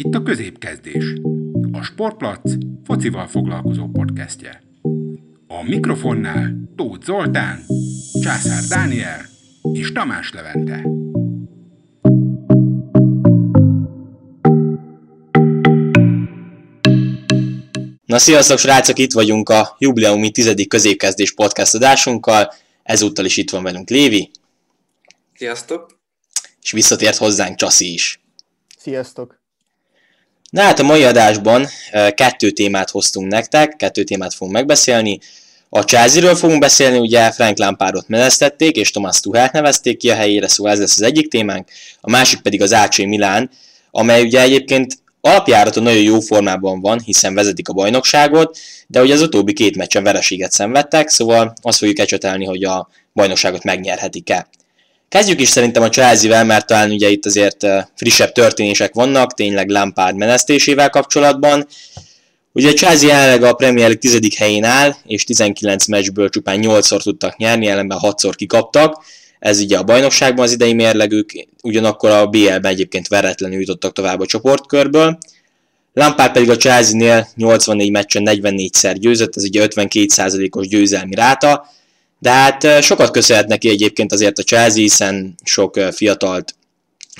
Itt 0.00 0.14
a 0.14 0.22
középkezdés. 0.22 1.04
A 1.72 1.82
Sportplac 1.82 2.40
focival 2.84 3.26
foglalkozó 3.26 3.88
podcastje. 3.88 4.62
A 5.46 5.62
mikrofonnál 5.62 6.54
Tóth 6.76 7.04
Zoltán, 7.04 7.64
Császár 8.22 8.62
Dániel 8.68 9.20
és 9.72 9.92
Tamás 9.92 10.32
Levente. 10.32 10.82
Na 18.04 18.18
sziasztok 18.18 18.58
srácok, 18.58 18.98
itt 18.98 19.12
vagyunk 19.12 19.48
a 19.48 19.76
jubileumi 19.78 20.30
tizedik 20.30 20.68
középkezdés 20.68 21.34
podcast 21.34 21.74
adásunkkal. 21.74 22.52
Ezúttal 22.82 23.24
is 23.24 23.36
itt 23.36 23.50
van 23.50 23.62
velünk 23.62 23.88
Lévi. 23.88 24.30
Sziasztok! 25.34 26.00
És 26.62 26.70
visszatért 26.70 27.16
hozzánk 27.16 27.56
Csaszi 27.56 27.92
is. 27.92 28.20
Sziasztok! 28.78 29.37
Na 30.50 30.62
hát 30.62 30.78
a 30.78 30.82
mai 30.82 31.04
adásban 31.04 31.66
kettő 32.14 32.50
témát 32.50 32.90
hoztunk 32.90 33.30
nektek, 33.30 33.76
kettő 33.76 34.02
témát 34.02 34.34
fogunk 34.34 34.56
megbeszélni. 34.56 35.18
A 35.68 35.80
Chelsea-ről 35.80 36.34
fogunk 36.34 36.60
beszélni, 36.60 36.98
ugye 36.98 37.30
Frank 37.30 37.58
Lampardot 37.58 38.08
menesztették, 38.08 38.76
és 38.76 38.90
Thomas 38.90 39.20
Tuchelt 39.20 39.52
nevezték 39.52 39.96
ki 39.96 40.10
a 40.10 40.14
helyére, 40.14 40.48
szóval 40.48 40.72
ez 40.72 40.78
lesz 40.78 40.96
az 40.96 41.02
egyik 41.02 41.28
témánk. 41.28 41.68
A 42.00 42.10
másik 42.10 42.40
pedig 42.40 42.62
az 42.62 42.72
AC 42.72 42.98
Milán, 42.98 43.50
amely 43.90 44.22
ugye 44.22 44.40
egyébként 44.40 44.94
alapjáraton 45.20 45.82
nagyon 45.82 46.02
jó 46.02 46.20
formában 46.20 46.80
van, 46.80 47.00
hiszen 47.00 47.34
vezetik 47.34 47.68
a 47.68 47.72
bajnokságot, 47.72 48.58
de 48.86 49.02
ugye 49.02 49.14
az 49.14 49.22
utóbbi 49.22 49.52
két 49.52 49.76
meccsen 49.76 50.02
vereséget 50.02 50.52
szenvedtek, 50.52 51.08
szóval 51.08 51.52
azt 51.62 51.78
fogjuk 51.78 51.98
ecsetelni, 51.98 52.44
hogy 52.44 52.64
a 52.64 52.88
bajnokságot 53.12 53.64
megnyerhetik-e. 53.64 54.48
Kezdjük 55.08 55.40
is 55.40 55.48
szerintem 55.48 55.82
a 55.82 55.88
Chelsea-vel, 55.88 56.44
mert 56.44 56.66
talán 56.66 56.90
ugye 56.90 57.08
itt 57.08 57.26
azért 57.26 57.66
frissebb 57.94 58.32
történések 58.32 58.94
vannak, 58.94 59.34
tényleg 59.34 59.68
Lampard 59.68 60.16
menesztésével 60.16 60.90
kapcsolatban. 60.90 61.66
Ugye 62.52 62.68
a 62.68 62.72
Chelsea 62.72 63.08
jelenleg 63.08 63.42
a 63.42 63.52
Premier 63.52 63.88
League 63.88 64.18
10. 64.20 64.36
helyén 64.36 64.64
áll, 64.64 64.94
és 65.06 65.24
19 65.24 65.86
meccsből 65.86 66.28
csupán 66.28 66.60
8-szor 66.62 67.02
tudtak 67.02 67.36
nyerni, 67.36 67.66
ellenben 67.66 67.98
6-szor 68.02 68.32
kikaptak. 68.36 69.04
Ez 69.38 69.60
ugye 69.60 69.78
a 69.78 69.82
bajnokságban 69.82 70.44
az 70.44 70.52
idei 70.52 70.72
mérlegük, 70.72 71.30
ugyanakkor 71.62 72.10
a 72.10 72.26
BL-ben 72.26 72.64
egyébként 72.64 73.08
veretlenül 73.08 73.60
jutottak 73.60 73.92
tovább 73.92 74.20
a 74.20 74.26
csoportkörből. 74.26 75.18
Lampard 75.92 76.32
pedig 76.32 76.50
a 76.50 76.56
Chelsea-nél 76.56 77.28
84 77.34 77.90
meccsen 77.90 78.22
44-szer 78.26 78.96
győzött, 78.98 79.36
ez 79.36 79.44
ugye 79.44 79.66
52%-os 79.68 80.68
győzelmi 80.68 81.14
ráta, 81.14 81.66
de 82.18 82.30
hát 82.30 82.82
sokat 82.82 83.10
köszönhet 83.10 83.46
neki 83.46 83.68
egyébként 83.68 84.12
azért 84.12 84.38
a 84.38 84.42
Chelsea, 84.42 84.80
hiszen 84.80 85.34
sok 85.44 85.76
fiatalt 85.76 86.54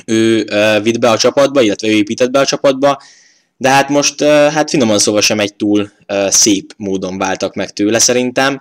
ő 0.05 0.45
vitt 0.83 0.99
be 0.99 1.11
a 1.11 1.19
csapatba, 1.19 1.61
illetve 1.61 1.89
ő 1.89 1.91
épített 1.91 2.31
be 2.31 2.39
a 2.39 2.47
csapatba, 2.47 3.03
de 3.57 3.69
hát 3.69 3.89
most 3.89 4.23
hát 4.23 4.71
finoman 4.71 4.99
szóval 4.99 5.21
sem 5.21 5.41
egy 5.41 5.55
túl 5.55 5.91
szép 6.29 6.73
módon 6.77 7.19
váltak 7.19 7.55
meg 7.55 7.71
tőle 7.71 7.99
szerintem. 7.99 8.61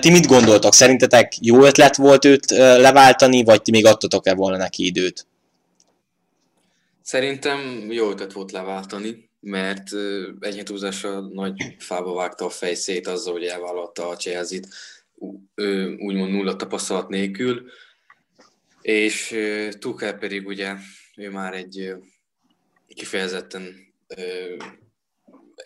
Ti 0.00 0.10
mit 0.10 0.26
gondoltok? 0.26 0.74
Szerintetek 0.74 1.32
jó 1.40 1.64
ötlet 1.64 1.96
volt 1.96 2.24
őt 2.24 2.50
leváltani, 2.50 3.44
vagy 3.44 3.62
ti 3.62 3.70
még 3.70 3.86
adtatok-e 3.86 4.34
volna 4.34 4.56
neki 4.56 4.84
időt? 4.84 5.26
Szerintem 7.02 7.86
jó 7.90 8.10
ötlet 8.10 8.32
volt 8.32 8.52
leváltani, 8.52 9.30
mert 9.40 9.88
egy 10.40 10.62
túlzásra 10.64 11.20
nagy 11.20 11.52
fába 11.78 12.14
vágta 12.14 12.44
a 12.44 12.50
fejszét 12.50 13.06
azzal, 13.08 13.32
hogy 13.32 13.44
elvállalta 13.44 14.08
a 14.08 14.16
Chelsea-t 14.16 14.68
úgymond 15.98 16.30
nulla 16.30 16.56
tapasztalat 16.56 17.08
nélkül, 17.08 17.70
és 18.80 19.36
Tuchel 19.78 20.18
pedig 20.18 20.46
ugye 20.46 20.74
ő 21.16 21.30
már 21.30 21.54
egy 21.54 21.94
kifejezetten 22.86 23.76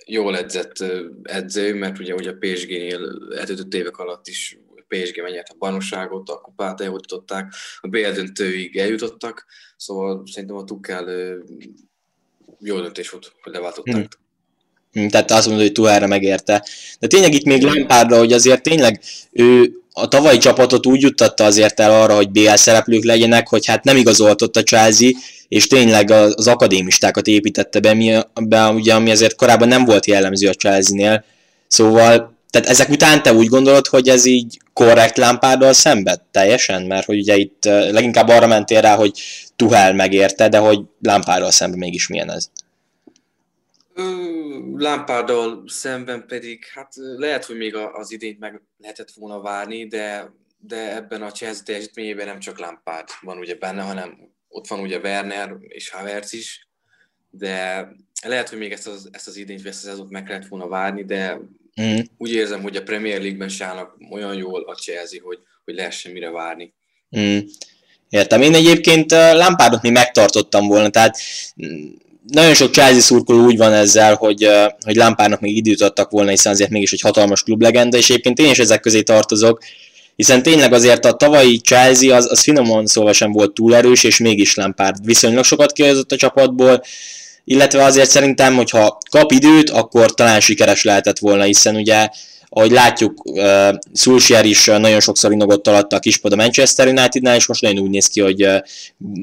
jól 0.07 0.37
edzett 0.37 0.85
edző, 1.23 1.75
mert 1.75 1.99
ugye, 1.99 2.15
ugye 2.15 2.31
a 2.31 2.37
PSG-nél 2.39 3.29
eltöltött 3.37 3.75
évek 3.75 3.97
alatt 3.97 4.27
is 4.27 4.59
PSG 4.89 5.23
megnyert 5.23 5.49
a 5.49 5.57
bajnokságot, 5.59 6.29
a 6.29 6.41
kupát 6.41 6.81
eljutották, 6.81 7.55
a 7.81 7.89
BL 7.89 8.11
döntőig 8.11 8.77
eljutottak, 8.77 9.47
szóval 9.77 10.23
szerintem 10.27 10.57
a 10.57 10.65
Tuchel 10.65 11.37
jó 12.59 12.81
döntés 12.81 13.11
volt, 13.11 13.33
hogy 13.43 13.53
leváltották. 13.53 13.95
Hmm. 13.95 14.23
Hm, 14.95 15.07
tehát 15.07 15.31
azt 15.31 15.47
mondod, 15.47 15.65
hogy 15.65 15.73
Tuhelre 15.73 16.07
megérte. 16.07 16.65
De 16.99 17.07
tényleg 17.07 17.35
itt 17.35 17.45
még 17.45 17.63
Lampardra, 17.63 18.19
hogy 18.19 18.33
azért 18.33 18.63
tényleg 18.63 19.01
ő 19.33 19.73
a 19.93 20.09
tavalyi 20.09 20.39
csapatot 20.39 20.87
úgy 20.87 21.03
juttatta 21.03 21.45
azért 21.45 21.81
el 21.81 22.03
arra, 22.03 22.15
hogy 22.15 22.31
BL 22.31 22.55
szereplők 22.55 23.05
legyenek, 23.05 23.49
hogy 23.49 23.67
hát 23.67 23.85
nem 23.85 23.97
igazoltott 23.97 24.57
a 24.57 24.63
Chelsea, 24.63 25.11
és 25.49 25.67
tényleg 25.67 26.11
az 26.11 26.47
akadémistákat 26.47 27.27
építette 27.27 27.81
be, 27.81 27.95
mi, 27.95 28.15
be 28.43 28.69
ugye, 28.69 28.95
ami 28.95 29.11
azért 29.11 29.35
korábban 29.35 29.69
nem 29.69 29.85
volt 29.85 30.07
jellemző 30.07 30.49
a 30.49 30.53
Chelsea-nél. 30.53 31.25
Szóval, 31.67 32.39
tehát 32.51 32.69
ezek 32.69 32.89
után 32.89 33.23
te 33.23 33.33
úgy 33.33 33.47
gondolod, 33.47 33.87
hogy 33.87 34.09
ez 34.09 34.25
így 34.25 34.59
korrekt 34.73 35.17
lámpárdal 35.17 35.73
szenved 35.73 36.21
teljesen? 36.31 36.83
Mert 36.83 37.07
hogy 37.07 37.19
ugye 37.19 37.37
itt 37.37 37.65
leginkább 37.65 38.29
arra 38.29 38.47
mentél 38.47 38.81
rá, 38.81 38.95
hogy 38.95 39.13
Tuhel 39.57 39.93
megérte, 39.93 40.49
de 40.49 40.59
hogy 40.59 40.81
lámpárdal 41.01 41.51
szemben 41.51 41.79
mégis 41.79 42.09
milyen 42.09 42.33
ez? 42.33 42.49
Lampardal 44.77 45.63
szemben 45.67 46.27
pedig, 46.27 46.65
hát 46.65 46.93
lehet, 46.97 47.45
hogy 47.45 47.57
még 47.57 47.75
az 47.75 48.13
idényt 48.13 48.39
meg 48.39 48.63
lehetett 48.79 49.11
volna 49.11 49.41
várni, 49.41 49.87
de, 49.87 50.33
de 50.59 50.95
ebben 50.95 51.23
a 51.23 51.31
Chelsea 51.31 51.63
teljesítményében 51.63 52.27
nem 52.27 52.39
csak 52.39 52.59
Lampard 52.59 53.09
van 53.21 53.39
ugye 53.39 53.55
benne, 53.55 53.83
hanem 53.83 54.33
ott 54.49 54.67
van 54.67 54.81
ugye 54.81 54.99
Werner 54.99 55.57
és 55.61 55.91
Havertz 55.91 56.33
is, 56.33 56.69
de 57.31 57.89
lehet, 58.27 58.49
hogy 58.49 58.59
még 58.59 58.73
ezt 58.73 58.87
az, 58.87 59.09
ezt 59.13 59.29
az 59.29 59.37
idényt, 59.37 59.67
ezt 59.67 59.85
az 59.85 59.91
szezont 59.91 60.11
meg 60.11 60.29
lehet 60.29 60.49
volna 60.49 60.69
várni, 60.69 61.05
de 61.05 61.41
mm. 61.83 61.99
úgy 62.17 62.33
érzem, 62.33 62.63
hogy 62.63 62.77
a 62.77 62.83
Premier 62.83 63.21
League-ben 63.21 63.49
se 63.49 63.65
állnak 63.65 63.97
olyan 64.11 64.35
jól 64.35 64.63
a 64.63 64.75
Chelsea, 64.75 65.23
hogy, 65.23 65.39
hogy 65.65 65.75
lehessen 65.75 66.13
mire 66.13 66.31
várni. 66.31 66.75
Mm. 67.19 67.39
Értem. 68.09 68.43
Én 68.43 68.55
egyébként 68.55 69.11
Lampardot 69.11 69.83
mi 69.83 69.91
megtartottam 69.91 70.67
volna, 70.67 70.89
tehát 70.89 71.19
nagyon 72.27 72.55
sok 72.55 72.73
Chelsea 72.73 73.01
szurkoló 73.01 73.45
úgy 73.45 73.57
van 73.57 73.73
ezzel, 73.73 74.15
hogy, 74.15 74.49
hogy 74.85 74.97
Lampárnak 74.97 75.41
még 75.41 75.57
időt 75.57 75.81
adtak 75.81 76.11
volna, 76.11 76.31
hiszen 76.31 76.53
azért 76.53 76.71
mégis 76.71 76.93
egy 76.93 77.01
hatalmas 77.01 77.43
klublegenda, 77.43 77.97
és 77.97 78.11
egyébként 78.11 78.39
én 78.39 78.51
is 78.51 78.59
ezek 78.59 78.81
közé 78.81 79.03
tartozok, 79.03 79.63
hiszen 80.17 80.43
tényleg 80.43 80.73
azért 80.73 81.05
a 81.05 81.13
tavalyi 81.13 81.59
Chelsea 81.59 82.17
az, 82.17 82.31
az 82.31 82.43
finoman 82.43 82.87
szóval 82.87 83.13
sem 83.13 83.33
volt 83.33 83.53
túl 83.53 83.75
erős, 83.75 84.05
és 84.05 84.19
mégis 84.19 84.55
Lampard 84.55 85.05
viszonylag 85.05 85.45
sokat 85.45 85.73
kihozott 85.73 86.13
a 86.13 86.17
csapatból, 86.17 86.83
illetve 87.45 87.85
azért 87.85 88.11
szerintem, 88.11 88.55
hogyha 88.55 88.99
kap 89.11 89.33
időt, 89.33 89.71
akkor 89.71 90.15
talán 90.15 90.41
sikeres 90.41 90.83
lehetett 90.83 91.19
volna, 91.19 91.43
hiszen 91.43 91.77
ugye 91.77 92.09
ahogy 92.57 92.71
látjuk, 92.71 93.25
uh, 93.25 93.69
Solskjaer 93.95 94.45
is 94.45 94.65
nagyon 94.65 95.01
sokszor 95.01 95.33
inogott 95.33 95.67
alatta 95.67 95.97
a 95.97 95.99
kispad 95.99 96.33
a 96.33 96.37
Manchester 96.37 96.87
Unitednál, 96.87 97.37
és 97.37 97.47
most 97.47 97.63
nagyon 97.63 97.83
úgy 97.83 97.91
néz 97.91 98.07
ki, 98.07 98.21
hogy 98.21 98.45
uh, 98.47 98.57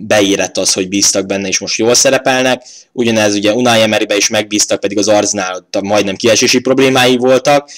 beírett 0.08 0.58
az, 0.58 0.74
hogy 0.74 0.88
bíztak 0.88 1.26
benne, 1.26 1.48
és 1.48 1.60
most 1.60 1.78
jól 1.78 1.94
szerepelnek. 1.94 2.64
Ugyanez 2.92 3.36
ugye 3.36 3.54
Unai 3.54 3.82
Emerybe 3.82 4.16
is 4.16 4.30
megbíztak, 4.30 4.80
pedig 4.80 4.98
az 4.98 5.08
Arznál 5.08 5.56
ott 5.56 5.82
majdnem 5.82 6.16
kiesési 6.16 6.60
problémái 6.60 7.18
voltak, 7.18 7.70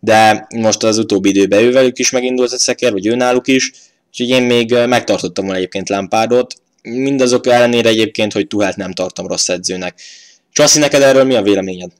de 0.00 0.46
most 0.56 0.82
az 0.82 0.98
utóbbi 0.98 1.28
időben 1.28 1.62
ővelük 1.62 1.98
is 1.98 2.10
megindult 2.10 2.52
a 2.52 2.58
szekér, 2.58 2.92
vagy 2.92 3.06
őnáluk 3.06 3.48
is, 3.48 3.72
úgyhogy 4.08 4.28
én 4.28 4.42
még 4.42 4.74
megtartottam 4.86 5.44
volna 5.44 5.58
egyébként 5.58 5.88
Lampardot, 5.88 6.54
mindazok 6.82 7.46
ellenére 7.46 7.88
egyébként, 7.88 8.32
hogy 8.32 8.46
Tuhát 8.46 8.76
nem 8.76 8.92
tartom 8.92 9.26
rossz 9.26 9.48
edzőnek. 9.48 10.00
Csassi, 10.52 10.78
neked 10.78 11.02
erről 11.02 11.24
mi 11.24 11.34
a 11.34 11.42
véleményed? 11.42 11.90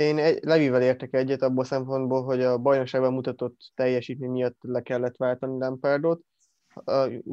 Én 0.00 0.18
egy, 0.18 0.44
Levivel 0.44 0.82
értek 0.82 1.14
egyet 1.14 1.42
abból 1.42 1.64
szempontból, 1.64 2.22
hogy 2.22 2.42
a 2.42 2.58
bajnokságban 2.58 3.12
mutatott 3.12 3.56
teljesítmény 3.74 4.30
miatt 4.30 4.56
le 4.60 4.82
kellett 4.82 5.16
váltani 5.16 5.58
Lampardot. 5.58 6.20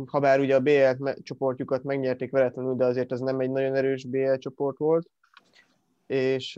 Habár 0.06 0.40
ugye 0.40 0.56
a 0.56 0.60
BL 0.60 1.10
csoportjukat 1.22 1.84
megnyerték 1.84 2.32
veletlenül, 2.32 2.76
de 2.76 2.86
azért 2.86 3.12
ez 3.12 3.20
nem 3.20 3.40
egy 3.40 3.50
nagyon 3.50 3.76
erős 3.76 4.06
BL 4.06 4.34
csoport 4.34 4.78
volt. 4.78 5.10
És 6.08 6.52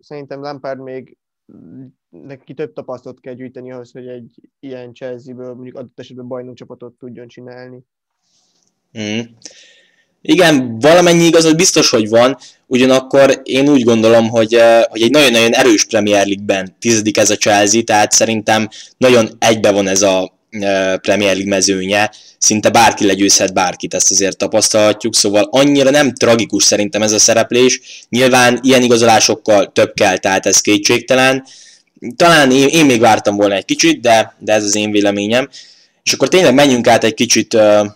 szerintem 0.00 0.40
Lampard 0.40 0.80
még 0.80 1.16
neki 2.08 2.54
több 2.54 2.72
tapasztalatot 2.72 3.22
kell 3.22 3.34
gyűjteni 3.34 3.72
ahhoz, 3.72 3.92
hogy 3.92 4.06
egy 4.06 4.40
ilyen 4.60 4.94
Chelsea-ből 4.94 5.54
mondjuk 5.54 5.76
adott 5.76 6.00
esetben 6.00 6.28
bajnokcsapatot 6.28 6.98
tudjon 6.98 7.28
csinálni. 7.28 7.80
Mm. 8.98 9.20
Igen, 10.26 10.78
valamennyi 10.80 11.24
igazad 11.24 11.56
biztos, 11.56 11.90
hogy 11.90 12.08
van, 12.08 12.38
ugyanakkor 12.66 13.40
én 13.42 13.68
úgy 13.68 13.82
gondolom, 13.82 14.28
hogy, 14.28 14.60
hogy 14.88 15.02
egy 15.02 15.10
nagyon-nagyon 15.10 15.54
erős 15.54 15.84
Premier 15.84 16.26
League-ben 16.26 16.76
tizedik 16.80 17.18
ez 17.18 17.30
a 17.30 17.36
Chelsea, 17.36 17.82
tehát 17.82 18.12
szerintem 18.12 18.68
nagyon 18.96 19.30
egybe 19.38 19.70
van 19.70 19.88
ez 19.88 20.02
a 20.02 20.32
Premier 21.00 21.34
League 21.34 21.48
mezőnye, 21.48 22.10
szinte 22.38 22.70
bárki 22.70 23.06
legyőzhet 23.06 23.52
bárkit, 23.52 23.94
ezt 23.94 24.10
azért 24.10 24.36
tapasztalhatjuk, 24.36 25.14
szóval 25.14 25.48
annyira 25.50 25.90
nem 25.90 26.14
tragikus 26.14 26.64
szerintem 26.64 27.02
ez 27.02 27.12
a 27.12 27.18
szereplés, 27.18 27.80
nyilván 28.08 28.58
ilyen 28.62 28.82
igazolásokkal 28.82 29.72
több 29.72 29.92
kell, 29.94 30.18
tehát 30.18 30.46
ez 30.46 30.60
kétségtelen, 30.60 31.44
talán 32.16 32.50
én, 32.50 32.68
én 32.68 32.84
még 32.84 33.00
vártam 33.00 33.36
volna 33.36 33.54
egy 33.54 33.64
kicsit, 33.64 34.00
de, 34.00 34.34
de 34.38 34.52
ez 34.52 34.64
az 34.64 34.76
én 34.76 34.90
véleményem, 34.90 35.48
és 36.02 36.12
akkor 36.12 36.28
tényleg 36.28 36.54
menjünk 36.54 36.86
át 36.86 37.04
egy 37.04 37.14
kicsit 37.14 37.54
uh, 37.54 37.86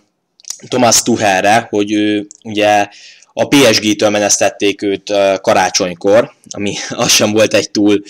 Thomas 0.67 1.01
Tuchelre, 1.01 1.67
hogy 1.69 1.91
ő 1.91 2.27
ugye 2.43 2.87
a 3.33 3.47
PSG-től 3.47 4.09
menesztették 4.09 4.81
őt 4.81 5.13
karácsonykor, 5.41 6.33
ami 6.49 6.75
az 6.89 7.11
sem 7.11 7.31
volt 7.31 7.53
egy 7.53 7.71
túl 7.71 8.03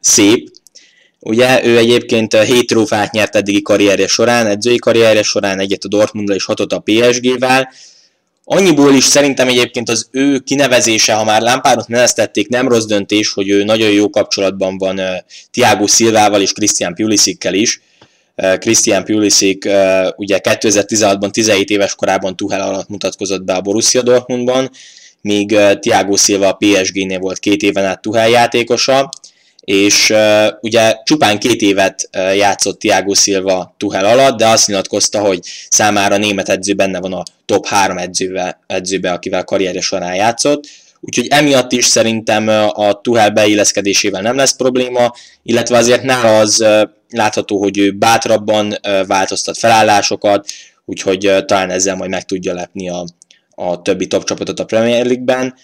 szép. 0.00 0.54
Ugye 1.20 1.64
ő 1.64 1.76
egyébként 1.76 2.42
7 2.42 2.66
trófát 2.66 3.12
nyert 3.12 3.36
eddigi 3.36 3.62
karrierje 3.62 4.06
során, 4.06 4.46
edzői 4.46 4.76
karrierje 4.76 5.22
során, 5.22 5.58
egyet 5.58 5.84
a 5.84 5.88
Dortmundra 5.88 6.34
és 6.34 6.44
hatot 6.44 6.72
a 6.72 6.82
PSG-vel. 6.84 7.68
Annyiból 8.44 8.94
is 8.94 9.04
szerintem 9.04 9.48
egyébként 9.48 9.88
az 9.88 10.08
ő 10.10 10.38
kinevezése, 10.38 11.12
ha 11.12 11.24
már 11.24 11.42
Lampardot 11.42 11.88
menesztették, 11.88 12.48
nem 12.48 12.68
rossz 12.68 12.84
döntés, 12.84 13.32
hogy 13.32 13.48
ő 13.48 13.64
nagyon 13.64 13.90
jó 13.90 14.10
kapcsolatban 14.10 14.78
van 14.78 15.00
Thiago 15.50 15.86
Silvával 15.86 16.40
és 16.40 16.52
Christian 16.52 16.94
Pulisickel 16.94 17.54
is. 17.54 17.80
Christian 18.58 19.04
Pulisic 19.04 19.66
ugye 20.16 20.40
2016-ban 20.42 21.30
17 21.30 21.70
éves 21.70 21.94
korában 21.94 22.36
Tuchel 22.36 22.60
alatt 22.60 22.88
mutatkozott 22.88 23.42
be 23.42 23.52
a 23.52 23.60
Borussia 23.60 24.02
Dortmundban, 24.02 24.70
míg 25.20 25.56
Thiago 25.80 26.16
Silva 26.16 26.48
a 26.48 26.56
PSG-nél 26.58 27.18
volt 27.18 27.38
két 27.38 27.62
éven 27.62 27.84
át 27.84 28.00
Tuchel 28.00 28.28
játékosa, 28.28 29.10
és 29.60 30.14
ugye 30.60 30.94
csupán 31.04 31.38
két 31.38 31.60
évet 31.60 32.08
játszott 32.34 32.78
Thiago 32.78 33.14
Silva 33.14 33.74
Tuchel 33.76 34.04
alatt, 34.04 34.38
de 34.38 34.46
azt 34.46 34.66
nyilatkozta, 34.66 35.20
hogy 35.20 35.40
számára 35.68 36.16
német 36.16 36.48
edző 36.48 36.74
benne 36.74 37.00
van 37.00 37.12
a 37.12 37.22
top 37.44 37.66
3 37.66 37.98
edzőbe, 37.98 38.60
edzőbe 38.66 39.12
akivel 39.12 39.44
karrierje 39.44 39.80
során 39.80 40.14
játszott, 40.14 40.64
úgyhogy 41.00 41.26
emiatt 41.30 41.72
is 41.72 41.84
szerintem 41.84 42.48
a 42.72 43.00
Tuchel 43.00 43.30
beilleszkedésével 43.30 44.22
nem 44.22 44.36
lesz 44.36 44.56
probléma, 44.56 45.12
illetve 45.42 45.76
azért 45.76 46.02
nála 46.02 46.38
az 46.38 46.64
látható, 47.08 47.58
hogy 47.58 47.78
ő 47.78 47.92
bátrabban 47.92 48.74
változtat 49.06 49.58
felállásokat, 49.58 50.48
úgyhogy 50.84 51.44
talán 51.46 51.70
ezzel 51.70 51.96
majd 51.96 52.10
meg 52.10 52.24
tudja 52.24 52.54
lepni 52.54 52.88
a, 52.88 53.04
a 53.50 53.82
többi 53.82 54.06
top 54.06 54.24
csapatot 54.24 54.60
a 54.60 54.64
Premier 54.64 55.04
League-ben. 55.04 55.54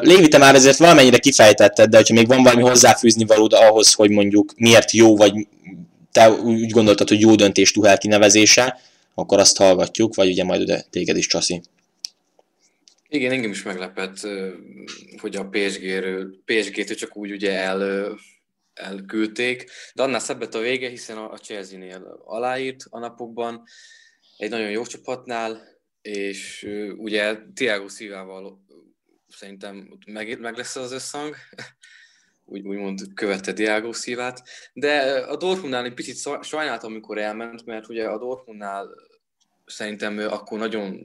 Lévi, 0.00 0.28
te 0.28 0.38
már 0.38 0.54
ezért 0.54 0.78
valamennyire 0.78 1.18
kifejtetted, 1.18 1.90
de 1.90 1.96
hogyha 1.96 2.14
még 2.14 2.26
van 2.26 2.42
valami 2.42 2.62
hozzáfűzni 2.62 3.24
valód 3.24 3.52
ahhoz, 3.52 3.92
hogy 3.92 4.10
mondjuk 4.10 4.52
miért 4.56 4.90
jó, 4.90 5.16
vagy 5.16 5.32
te 6.12 6.30
úgy 6.30 6.70
gondoltad, 6.70 7.08
hogy 7.08 7.20
jó 7.20 7.34
döntés 7.34 7.72
Tuhel 7.72 7.98
kinevezése, 7.98 8.78
akkor 9.14 9.38
azt 9.38 9.56
hallgatjuk, 9.56 10.14
vagy 10.14 10.28
ugye 10.28 10.44
majd 10.44 10.60
ide 10.60 10.84
téged 10.90 11.16
is 11.16 11.26
csaszi. 11.26 11.62
Igen, 13.08 13.32
engem 13.32 13.50
is 13.50 13.62
meglepett, 13.62 14.16
hogy 15.20 15.36
a 15.36 15.48
PSG-ről, 15.48 16.34
PSG-től 16.44 16.96
csak 16.96 17.16
úgy 17.16 17.30
ugye 17.30 17.52
el, 17.52 18.08
elküldték, 18.80 19.70
de 19.94 20.02
annál 20.02 20.20
szebbet 20.20 20.54
a 20.54 20.60
vége, 20.60 20.88
hiszen 20.88 21.16
a 21.16 21.38
Chelsea-nél 21.38 22.20
aláírt 22.24 22.84
a 22.90 22.98
napokban, 22.98 23.62
egy 24.36 24.50
nagyon 24.50 24.70
jó 24.70 24.84
csapatnál, 24.84 25.62
és 26.02 26.68
ugye 26.96 27.38
Thiago 27.54 27.88
Szívával 27.88 28.64
szerintem 29.28 29.98
meg, 30.06 30.40
meg 30.40 30.56
lesz 30.56 30.76
az 30.76 30.92
összhang, 30.92 31.36
úgy, 32.44 32.66
úgymond 32.66 33.00
követte 33.14 33.52
Diágó 33.52 33.92
szívát, 33.92 34.42
de 34.72 35.00
a 35.20 35.36
Dortmundnál 35.36 35.84
egy 35.84 35.94
picit 35.94 36.42
sajnáltam, 36.42 36.90
amikor 36.90 37.18
elment, 37.18 37.64
mert 37.64 37.88
ugye 37.88 38.08
a 38.08 38.18
Dortmundnál 38.18 38.88
szerintem 39.66 40.18
akkor 40.18 40.58
nagyon 40.58 41.00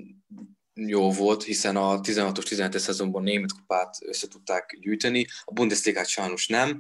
jó 0.74 1.12
volt, 1.12 1.44
hiszen 1.44 1.76
a 1.76 2.00
16-os 2.00 2.44
17 2.44 2.80
szezonban 2.80 3.24
német 3.24 3.52
kupát 3.52 3.98
össze 4.02 4.28
tudták 4.28 4.78
gyűjteni, 4.80 5.26
a 5.44 5.54
Bundesligát 5.54 6.08
sajnos 6.08 6.48
nem. 6.48 6.80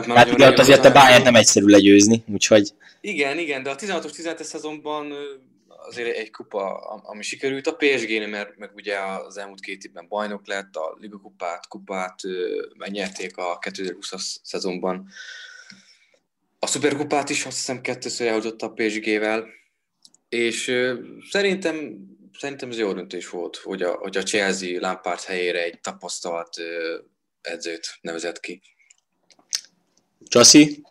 Hát 0.00 0.26
igen, 0.26 0.58
azért 0.58 0.84
a 0.84 0.92
Bayern 0.92 1.22
nem 1.22 1.34
egyszerű 1.34 1.66
legyőzni, 1.66 2.24
úgyhogy... 2.32 2.70
Igen, 3.00 3.38
igen, 3.38 3.62
de 3.62 3.70
a 3.70 3.76
16-os 3.76 4.10
17 4.10 4.44
szezonban 4.44 5.12
azért 5.66 6.16
egy 6.16 6.30
kupa, 6.30 6.74
ami 7.02 7.22
sikerült 7.22 7.66
a 7.66 7.74
PSG-nél, 7.74 8.26
mert 8.26 8.56
meg 8.56 8.70
ugye 8.74 8.98
az 8.98 9.36
elmúlt 9.36 9.60
két 9.60 9.84
évben 9.84 10.08
bajnok 10.08 10.46
lett, 10.46 10.76
a 10.76 10.96
Liga 11.00 11.18
kupát, 11.18 11.68
kupát 11.68 12.20
megnyerték 12.76 13.36
a 13.36 13.58
2020 13.58 14.40
szezonban. 14.42 15.08
A 16.58 16.66
Superkupát 16.66 17.30
is 17.30 17.44
azt 17.44 17.56
hiszem 17.56 17.80
kettőször 17.80 18.26
elhozott 18.26 18.62
a 18.62 18.72
PSG-vel, 18.72 19.46
és 20.28 20.72
szerintem, 21.30 21.96
szerintem 22.38 22.70
ez 22.70 22.78
jó 22.78 22.92
döntés 22.92 23.28
volt, 23.28 23.56
hogy 23.56 23.82
a, 23.82 23.92
hogy 23.92 24.16
a 24.16 24.22
Chelsea 24.22 24.80
Lampard 24.80 25.20
helyére 25.20 25.62
egy 25.62 25.80
tapasztalt 25.80 26.56
edzőt 27.40 27.98
nevezett 28.00 28.40
ki. 28.40 28.60
Csasi? 30.32 30.82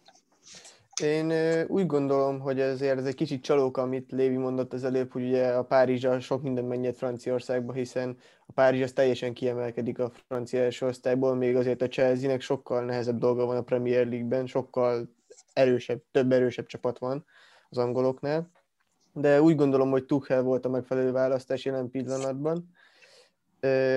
Én 1.04 1.34
úgy 1.68 1.86
gondolom, 1.86 2.40
hogy 2.40 2.60
ezért 2.60 2.98
ez 2.98 3.06
egy 3.06 3.16
kicsit 3.16 3.44
csalók, 3.44 3.78
amit 3.78 4.12
Lévi 4.12 4.38
mondott 4.38 4.74
az 4.74 4.84
előbb, 4.84 5.12
hogy 5.12 5.24
ugye 5.24 5.48
a 5.48 5.64
Párizs 5.64 6.08
sok 6.20 6.42
minden 6.42 6.66
mennyit 6.66 6.98
Franciaországba, 6.98 7.74
hiszen 7.74 8.18
a 8.46 8.52
Párizs 8.52 8.82
az 8.82 8.92
teljesen 8.92 9.34
kiemelkedik 9.34 10.00
a 10.00 10.12
francia 10.28 10.60
első 10.60 10.86
osztályból, 10.86 11.36
még 11.36 11.56
azért 11.56 11.82
a 11.82 11.88
Chelsea-nek 11.88 12.42
sokkal 12.42 12.86
nehezebb 12.86 13.18
dolga 13.18 13.46
van 13.46 13.58
a 13.58 13.62
Premier 13.62 14.08
League-ben, 14.08 14.46
sokkal 14.46 15.10
erősebb, 15.54 16.02
több 16.12 16.32
erősebb 16.32 16.66
csapat 16.66 17.00
van 17.00 17.26
az 17.70 17.78
angoloknál. 17.78 18.52
De 19.14 19.42
úgy 19.42 19.56
gondolom, 19.56 19.90
hogy 19.90 20.06
Tuchel 20.06 20.42
volt 20.42 20.66
a 20.66 20.70
megfelelő 20.70 21.12
választás 21.12 21.66
jelen 21.66 21.90
pillanatban. 21.90 22.70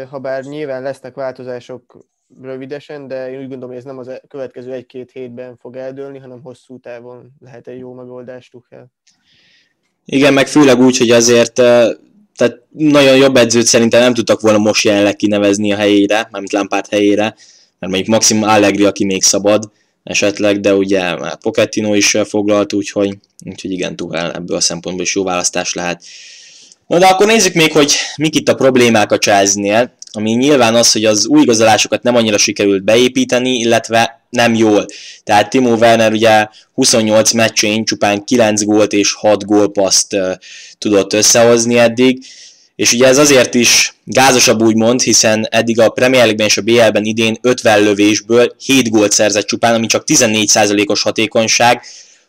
Habár 0.08 0.44
nyilván 0.44 0.82
lesznek 0.82 1.14
változások 1.14 2.12
rövidesen, 2.42 3.08
de 3.08 3.30
én 3.30 3.38
úgy 3.38 3.48
gondolom, 3.48 3.68
hogy 3.68 3.78
ez 3.78 3.84
nem 3.84 3.98
az 3.98 4.08
e- 4.08 4.22
következő 4.28 4.72
egy-két 4.72 5.10
hétben 5.10 5.56
fog 5.56 5.76
eldőlni, 5.76 6.18
hanem 6.18 6.42
hosszú 6.42 6.78
távon 6.78 7.32
lehet 7.40 7.68
egy 7.68 7.78
jó 7.78 7.92
megoldás 7.92 8.48
Tuchel. 8.48 8.92
Igen, 10.04 10.32
meg 10.32 10.46
főleg 10.46 10.78
úgy, 10.78 10.98
hogy 10.98 11.10
azért 11.10 11.52
tehát 12.36 12.60
nagyon 12.70 13.16
jobb 13.16 13.36
edzőt 13.36 13.66
szerintem 13.66 14.00
nem 14.00 14.14
tudtak 14.14 14.40
volna 14.40 14.58
most 14.58 14.84
jelenleg 14.84 15.16
kinevezni 15.16 15.72
a 15.72 15.76
helyére, 15.76 16.28
mármint 16.30 16.52
Lampard 16.52 16.88
helyére, 16.88 17.22
mert 17.78 17.92
mondjuk 17.92 18.06
Maxim 18.06 18.42
Allegri, 18.42 18.84
aki 18.84 19.04
még 19.04 19.22
szabad 19.22 19.70
esetleg, 20.02 20.60
de 20.60 20.74
ugye 20.74 21.16
már 21.16 21.38
Pochettino 21.38 21.94
is 21.94 22.16
foglalt, 22.24 22.72
úgyhogy, 22.72 23.18
úgyhogy 23.44 23.70
igen, 23.70 23.96
Tuchel 23.96 24.32
ebből 24.32 24.56
a 24.56 24.60
szempontból 24.60 25.04
is 25.04 25.14
jó 25.14 25.24
választás 25.24 25.74
lehet. 25.74 26.04
Na 26.86 26.98
de 26.98 27.06
akkor 27.06 27.26
nézzük 27.26 27.54
még, 27.54 27.72
hogy 27.72 27.94
mik 28.16 28.34
itt 28.34 28.48
a 28.48 28.54
problémák 28.54 29.12
a 29.12 29.18
Chelsea-nél 29.18 29.92
ami 30.16 30.30
nyilván 30.30 30.74
az, 30.74 30.92
hogy 30.92 31.04
az 31.04 31.26
új 31.26 31.40
igazolásokat 31.40 32.02
nem 32.02 32.16
annyira 32.16 32.38
sikerült 32.38 32.84
beépíteni, 32.84 33.50
illetve 33.50 34.26
nem 34.30 34.54
jól. 34.54 34.86
Tehát 35.24 35.50
Timo 35.50 35.74
Werner 35.74 36.12
ugye 36.12 36.48
28 36.72 37.32
meccsén 37.32 37.84
csupán 37.84 38.24
9 38.24 38.62
gólt 38.62 38.92
és 38.92 39.12
6 39.12 39.44
gólpaszt 39.44 40.12
uh, 40.12 40.32
tudott 40.78 41.12
összehozni 41.12 41.78
eddig, 41.78 42.24
és 42.76 42.92
ugye 42.92 43.06
ez 43.06 43.18
azért 43.18 43.54
is 43.54 43.94
gázosabb 44.04 44.62
úgymond, 44.62 45.00
hiszen 45.00 45.46
eddig 45.50 45.80
a 45.80 45.88
Premier 45.88 46.22
League-ben 46.22 46.46
és 46.46 46.56
a 46.56 46.62
BL-ben 46.62 47.04
idén 47.04 47.38
50 47.40 47.82
lövésből 47.82 48.54
7 48.64 48.90
gólt 48.90 49.12
szerzett 49.12 49.46
csupán, 49.46 49.74
ami 49.74 49.86
csak 49.86 50.04
14%-os 50.06 51.02
hatékonyság, 51.02 51.82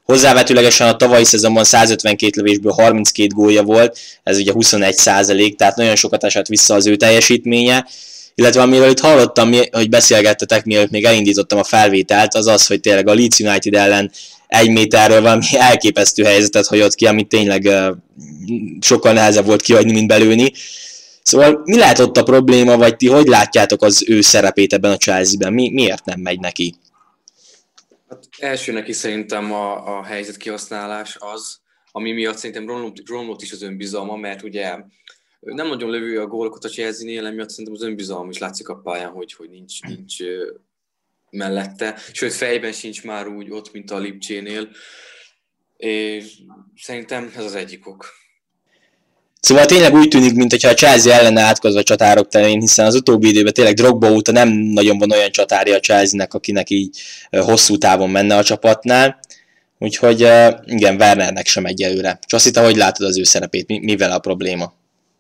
Hozzávetőlegesen 0.06 0.88
a 0.88 0.96
tavalyi 0.96 1.24
szezonban 1.24 1.64
152 1.64 2.42
lövésből 2.42 2.72
32 2.72 3.28
gólja 3.28 3.64
volt, 3.64 3.98
ez 4.24 4.38
ugye 4.38 4.52
21 4.52 4.96
százalék, 4.96 5.56
tehát 5.56 5.76
nagyon 5.76 5.96
sokat 5.96 6.24
esett 6.24 6.48
vissza 6.48 6.74
az 6.74 6.88
ő 6.88 6.96
teljesítménye. 6.96 7.88
Illetve 8.36 8.62
amiről 8.62 8.90
itt 8.90 9.00
hallottam, 9.00 9.52
hogy 9.72 9.90
beszélgettetek, 9.90 10.66
mielőtt 10.66 10.90
még 10.90 11.04
elindítottam 11.04 11.60
a 11.60 11.64
felvételt, 11.64 12.34
az 12.34 12.48
az, 12.48 12.68
hogy 12.68 12.80
tényleg 12.80 13.08
a 13.08 13.14
Leeds 13.14 13.40
United 13.40 13.74
ellen 13.74 14.12
egy 14.48 14.70
méterről 14.70 15.22
valami 15.22 15.46
elképesztő 15.52 16.24
helyzetet 16.24 16.68
hagyott 16.68 16.96
ki, 16.96 17.06
amit 17.06 17.28
tényleg 17.28 17.70
sokkal 18.82 19.14
nehezebb 19.14 19.46
volt 19.46 19.62
kihagyni, 19.62 19.92
mint 19.92 20.08
belőni. 20.08 20.52
Szóval 21.24 21.62
mi 21.64 21.78
lehet 21.78 22.00
ott 22.00 22.18
a 22.18 22.24
probléma, 22.24 22.78
vagy 22.78 22.96
ti 22.96 23.08
hogy 23.08 23.28
látjátok 23.28 23.82
az 23.82 24.04
ő 24.08 24.22
szerepét 24.22 24.74
ebben 24.74 24.92
a 24.92 24.98
Chelsea-ben? 24.98 25.54
Mi, 25.54 25.70
miért 25.70 26.06
nem 26.06 26.20
megy 26.20 26.40
neki? 26.40 26.76
Hát 28.10 28.28
első 28.40 28.72
neki 28.72 28.92
szerintem 28.92 29.54
a, 29.54 29.98
a 29.98 30.04
helyzet 30.04 30.38
kihasználás 30.38 31.16
az, 31.20 31.60
ami 31.92 32.12
miatt 32.12 32.38
szerintem 32.38 32.68
romlott, 32.68 33.10
romlott 33.10 33.42
is 33.42 33.52
az 33.52 33.62
önbizalma, 33.62 34.16
mert 34.16 34.44
ugye 34.44 34.78
nem 35.40 35.68
nagyon 35.68 35.90
lövő 35.90 36.22
a 36.22 36.28
gólokat 36.28 36.64
a 36.64 36.70
Chelsea-nél, 36.70 37.26
emiatt 37.26 37.50
szerintem 37.50 37.74
az 37.74 37.82
önbizalom 37.82 38.30
is 38.30 38.38
látszik 38.38 38.70
a 38.70 38.80
pályán, 38.80 39.12
hogy, 39.12 39.34
hogy 39.34 39.50
nincs, 39.50 39.82
nincs 39.82 40.16
mellette, 41.30 42.00
sőt 42.14 42.34
fejben 42.34 42.72
sincs 42.72 43.04
már 43.04 43.28
úgy 43.28 43.52
ott, 43.52 43.72
mint 43.72 43.92
a 43.92 43.98
Lipcsénél, 43.98 44.70
és 45.78 46.42
szerintem 46.76 47.34
ez 47.36 47.44
az 47.44 47.56
egyik 47.56 47.88
ok. 47.88 48.06
Szóval 49.46 49.66
tényleg 49.66 49.94
úgy 49.94 50.08
tűnik, 50.08 50.34
mintha 50.34 50.70
a 50.70 50.74
Chelsea 50.74 51.14
ellene 51.14 51.42
átkozva 51.42 51.84
csatárok 51.84 52.28
terén, 52.28 52.60
hiszen 52.60 52.86
az 52.86 52.96
utóbbi 52.96 53.28
időben 53.28 53.54
tényleg 53.54 53.74
Drogba 53.74 54.12
óta 54.12 54.32
nem 54.32 54.50
nagyon 54.50 54.98
van 54.98 55.12
olyan 55.12 55.32
csatárja 55.32 55.76
a 55.76 55.80
Chelsea-nek, 55.80 56.34
akinek 56.34 56.70
így 56.70 56.98
hosszú 57.30 57.78
távon 57.78 58.10
menne 58.10 58.36
a 58.36 58.44
csapatnál. 58.44 59.20
Úgyhogy 59.80 60.20
igen, 60.66 60.96
Wernernek 60.96 61.48
sem 61.48 61.66
egy 61.66 61.82
előre. 61.82 62.20
Csasszita, 62.28 62.64
hogy 62.64 62.76
látod 62.76 63.08
az 63.08 63.18
ő 63.18 63.24
szerepét? 63.24 63.68
Mi, 63.68 63.80
mivel 63.80 64.12
a 64.12 64.20
probléma? 64.20 64.74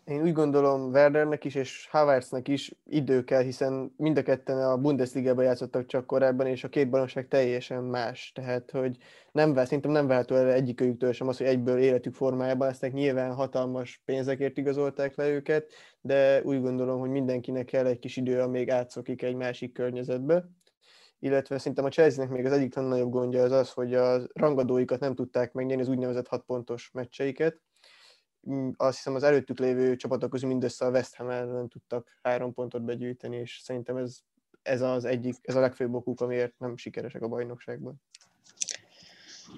Én 0.06 0.22
úgy 0.22 0.34
gondolom 0.34 0.92
Werdernek 0.92 1.44
is 1.44 1.56
és 1.56 1.88
Havertznek 1.92 2.48
is 2.48 2.76
idő 2.86 3.24
kell, 3.24 3.42
hiszen 3.42 3.94
mind 3.98 4.18
a 4.18 4.24
ketten 4.24 4.58
a 4.58 4.78
Bundesliga-ban 4.78 5.44
játszottak 5.44 5.86
csak 5.86 6.06
korábban, 6.06 6.48
és 6.48 6.64
a 6.64 6.70
két 6.70 6.90
bajnokság 6.90 7.28
teljesen 7.28 7.84
más. 7.84 8.32
Tehát, 8.36 8.72
hogy 8.72 8.98
nem 9.32 9.54
vár, 9.54 9.66
szerintem 9.66 9.92
nem 9.92 10.08
várható 10.08 10.36
el 10.36 10.52
egyikőjüktől 10.52 11.12
sem 11.12 11.28
az, 11.28 11.38
hogy 11.38 11.48
egyből 11.48 11.78
életük 11.78 12.14
formájában 12.14 12.68
lesznek. 12.68 12.94
Nyilván 12.94 13.34
hatalmas 13.34 14.02
pénzekért 14.06 14.58
igazolták 14.58 15.16
le 15.16 15.30
őket, 15.30 15.72
de 16.02 16.42
úgy 16.44 16.62
gondolom, 16.62 17.00
hogy 17.00 17.10
mindenkinek 17.10 17.66
kell 17.66 17.86
egy 17.86 18.00
kis 18.00 18.18
idő, 18.18 18.42
amíg 18.42 18.70
átszokik 18.70 19.22
egy 19.22 19.36
másik 19.36 19.74
környezetbe 19.74 20.50
illetve 21.20 21.58
szerintem 21.58 21.86
a 21.86 21.90
Chelsea-nek 21.90 22.34
még 22.34 22.46
az 22.46 22.52
egyik 22.52 22.76
nagyobb 22.76 23.12
gondja 23.12 23.44
az 23.44 23.52
az, 23.52 23.72
hogy 23.72 23.94
a 23.94 24.22
rangadóikat 24.34 25.00
nem 25.00 25.16
tudták 25.16 25.54
megnyerni, 25.54 25.82
az 25.82 25.90
úgynevezett 25.90 26.28
6 26.28 26.44
pontos 26.46 26.90
meccseiket, 26.94 27.62
azt 28.78 28.96
hiszem 28.96 29.16
az 29.16 29.24
előttük 29.24 29.60
lévő 29.60 29.96
csapatok 29.96 30.30
közül 30.30 30.50
mindössze 30.50 30.86
a 30.86 30.90
West 30.90 31.16
Ham 31.16 31.30
ellen 31.30 31.70
tudtak 31.70 32.08
három 32.24 32.54
pontot 32.54 32.84
begyűjteni, 32.84 33.38
és 33.38 33.60
szerintem 33.64 33.98
ez, 33.98 34.18
ez 34.62 34.82
az 34.82 35.06
egyik, 35.06 35.36
ez 35.42 35.56
a 35.56 35.60
legfőbb 35.60 35.94
okuk, 35.94 36.22
amiért 36.22 36.54
nem 36.58 36.78
sikeresek 36.78 37.22
a 37.22 37.28
bajnokságban. 37.28 38.02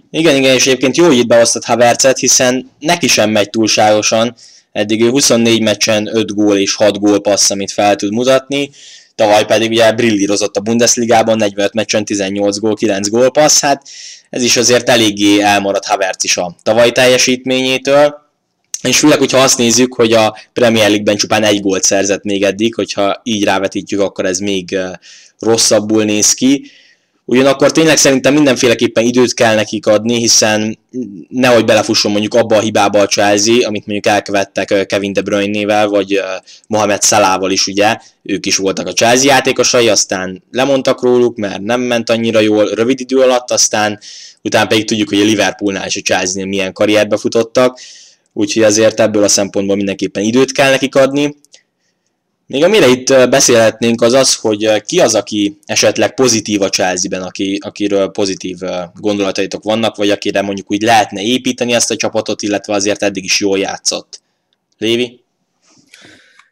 Igen, 0.09 0.35
igen, 0.35 0.53
és 0.53 0.67
egyébként 0.67 0.97
jó, 0.97 1.11
itt 1.11 1.27
beosztott 1.27 1.63
Havertzet, 1.63 2.17
hiszen 2.17 2.71
neki 2.79 3.07
sem 3.07 3.29
megy 3.29 3.49
túlságosan. 3.49 4.35
Eddig 4.71 5.01
ő 5.01 5.09
24 5.09 5.61
meccsen 5.61 6.07
5 6.15 6.33
gól 6.33 6.57
és 6.57 6.75
6 6.75 6.99
gól 6.99 7.21
passz, 7.21 7.49
amit 7.49 7.71
fel 7.71 7.95
tud 7.95 8.13
mutatni. 8.13 8.69
Tavaly 9.15 9.45
pedig 9.45 9.69
ugye 9.69 9.93
brillírozott 9.93 10.55
a 10.55 10.61
Bundesligában, 10.61 11.37
45 11.37 11.73
meccsen 11.73 12.05
18 12.05 12.57
gól, 12.57 12.75
9 12.75 13.09
gól 13.09 13.31
passz. 13.31 13.61
Hát 13.61 13.89
ez 14.29 14.43
is 14.43 14.57
azért 14.57 14.89
eléggé 14.89 15.41
elmaradt 15.41 15.85
Havertz 15.85 16.23
is 16.23 16.37
a 16.37 16.55
tavaly 16.63 16.91
teljesítményétől 16.91 18.26
és 18.81 18.99
főleg, 18.99 19.17
hogyha 19.17 19.37
azt 19.37 19.57
nézzük, 19.57 19.93
hogy 19.93 20.13
a 20.13 20.37
Premier 20.53 20.87
League-ben 20.87 21.15
csupán 21.15 21.43
egy 21.43 21.61
gólt 21.61 21.83
szerzett 21.83 22.23
még 22.23 22.43
eddig, 22.43 22.75
hogyha 22.75 23.21
így 23.23 23.43
rávetítjük, 23.43 23.99
akkor 23.99 24.25
ez 24.25 24.39
még 24.39 24.77
rosszabbul 25.39 26.03
néz 26.03 26.33
ki. 26.33 26.71
Ugyanakkor 27.29 27.71
tényleg 27.71 27.97
szerintem 27.97 28.33
mindenféleképpen 28.33 29.03
időt 29.03 29.33
kell 29.33 29.55
nekik 29.55 29.85
adni, 29.85 30.17
hiszen 30.17 30.77
nehogy 31.29 31.65
belefusson 31.65 32.11
mondjuk 32.11 32.33
abba 32.33 32.55
a 32.55 32.59
hibába 32.59 32.99
a 32.99 33.05
Chelsea, 33.05 33.67
amit 33.67 33.85
mondjuk 33.85 34.13
elkövettek 34.13 34.85
Kevin 34.87 35.13
De 35.13 35.21
Bruyne-nével, 35.21 35.87
vagy 35.87 36.21
Mohamed 36.67 37.03
Salával 37.03 37.51
is 37.51 37.67
ugye, 37.67 37.97
ők 38.23 38.45
is 38.45 38.55
voltak 38.55 38.87
a 38.87 38.93
Chelsea 38.93 39.31
játékosai, 39.31 39.89
aztán 39.89 40.43
lemondtak 40.51 41.01
róluk, 41.01 41.37
mert 41.37 41.61
nem 41.61 41.81
ment 41.81 42.09
annyira 42.09 42.39
jól 42.39 42.65
rövid 42.65 42.99
idő 42.99 43.17
alatt, 43.17 43.51
aztán 43.51 43.99
utána 44.41 44.67
pedig 44.67 44.85
tudjuk, 44.85 45.09
hogy 45.09 45.21
a 45.21 45.23
Liverpoolnál 45.23 45.85
és 45.85 45.95
a 45.95 46.01
Chelsea-nél 46.01 46.45
milyen 46.45 46.73
karrierbe 46.73 47.17
futottak 47.17 47.79
úgyhogy 48.37 48.63
azért 48.63 48.99
ebből 48.99 49.23
a 49.23 49.27
szempontból 49.27 49.75
mindenképpen 49.75 50.23
időt 50.23 50.51
kell 50.51 50.69
nekik 50.69 50.95
adni. 50.95 51.35
Még 52.47 52.63
amire 52.63 52.87
itt 52.87 53.07
beszélhetnénk 53.29 54.01
az 54.01 54.13
az, 54.13 54.35
hogy 54.35 54.81
ki 54.81 54.99
az, 54.99 55.15
aki 55.15 55.57
esetleg 55.65 56.13
pozitív 56.13 56.61
a 56.61 56.69
Chelsea-ben, 56.69 57.21
aki, 57.21 57.57
akiről 57.61 58.09
pozitív 58.09 58.57
gondolataitok 58.95 59.63
vannak, 59.63 59.95
vagy 59.95 60.09
akire 60.09 60.41
mondjuk 60.41 60.71
úgy 60.71 60.81
lehetne 60.81 61.21
építeni 61.21 61.73
ezt 61.73 61.91
a 61.91 61.95
csapatot, 61.95 62.41
illetve 62.41 62.73
azért 62.73 63.03
eddig 63.03 63.23
is 63.23 63.39
jól 63.39 63.59
játszott. 63.59 64.21
Lévi? 64.77 65.21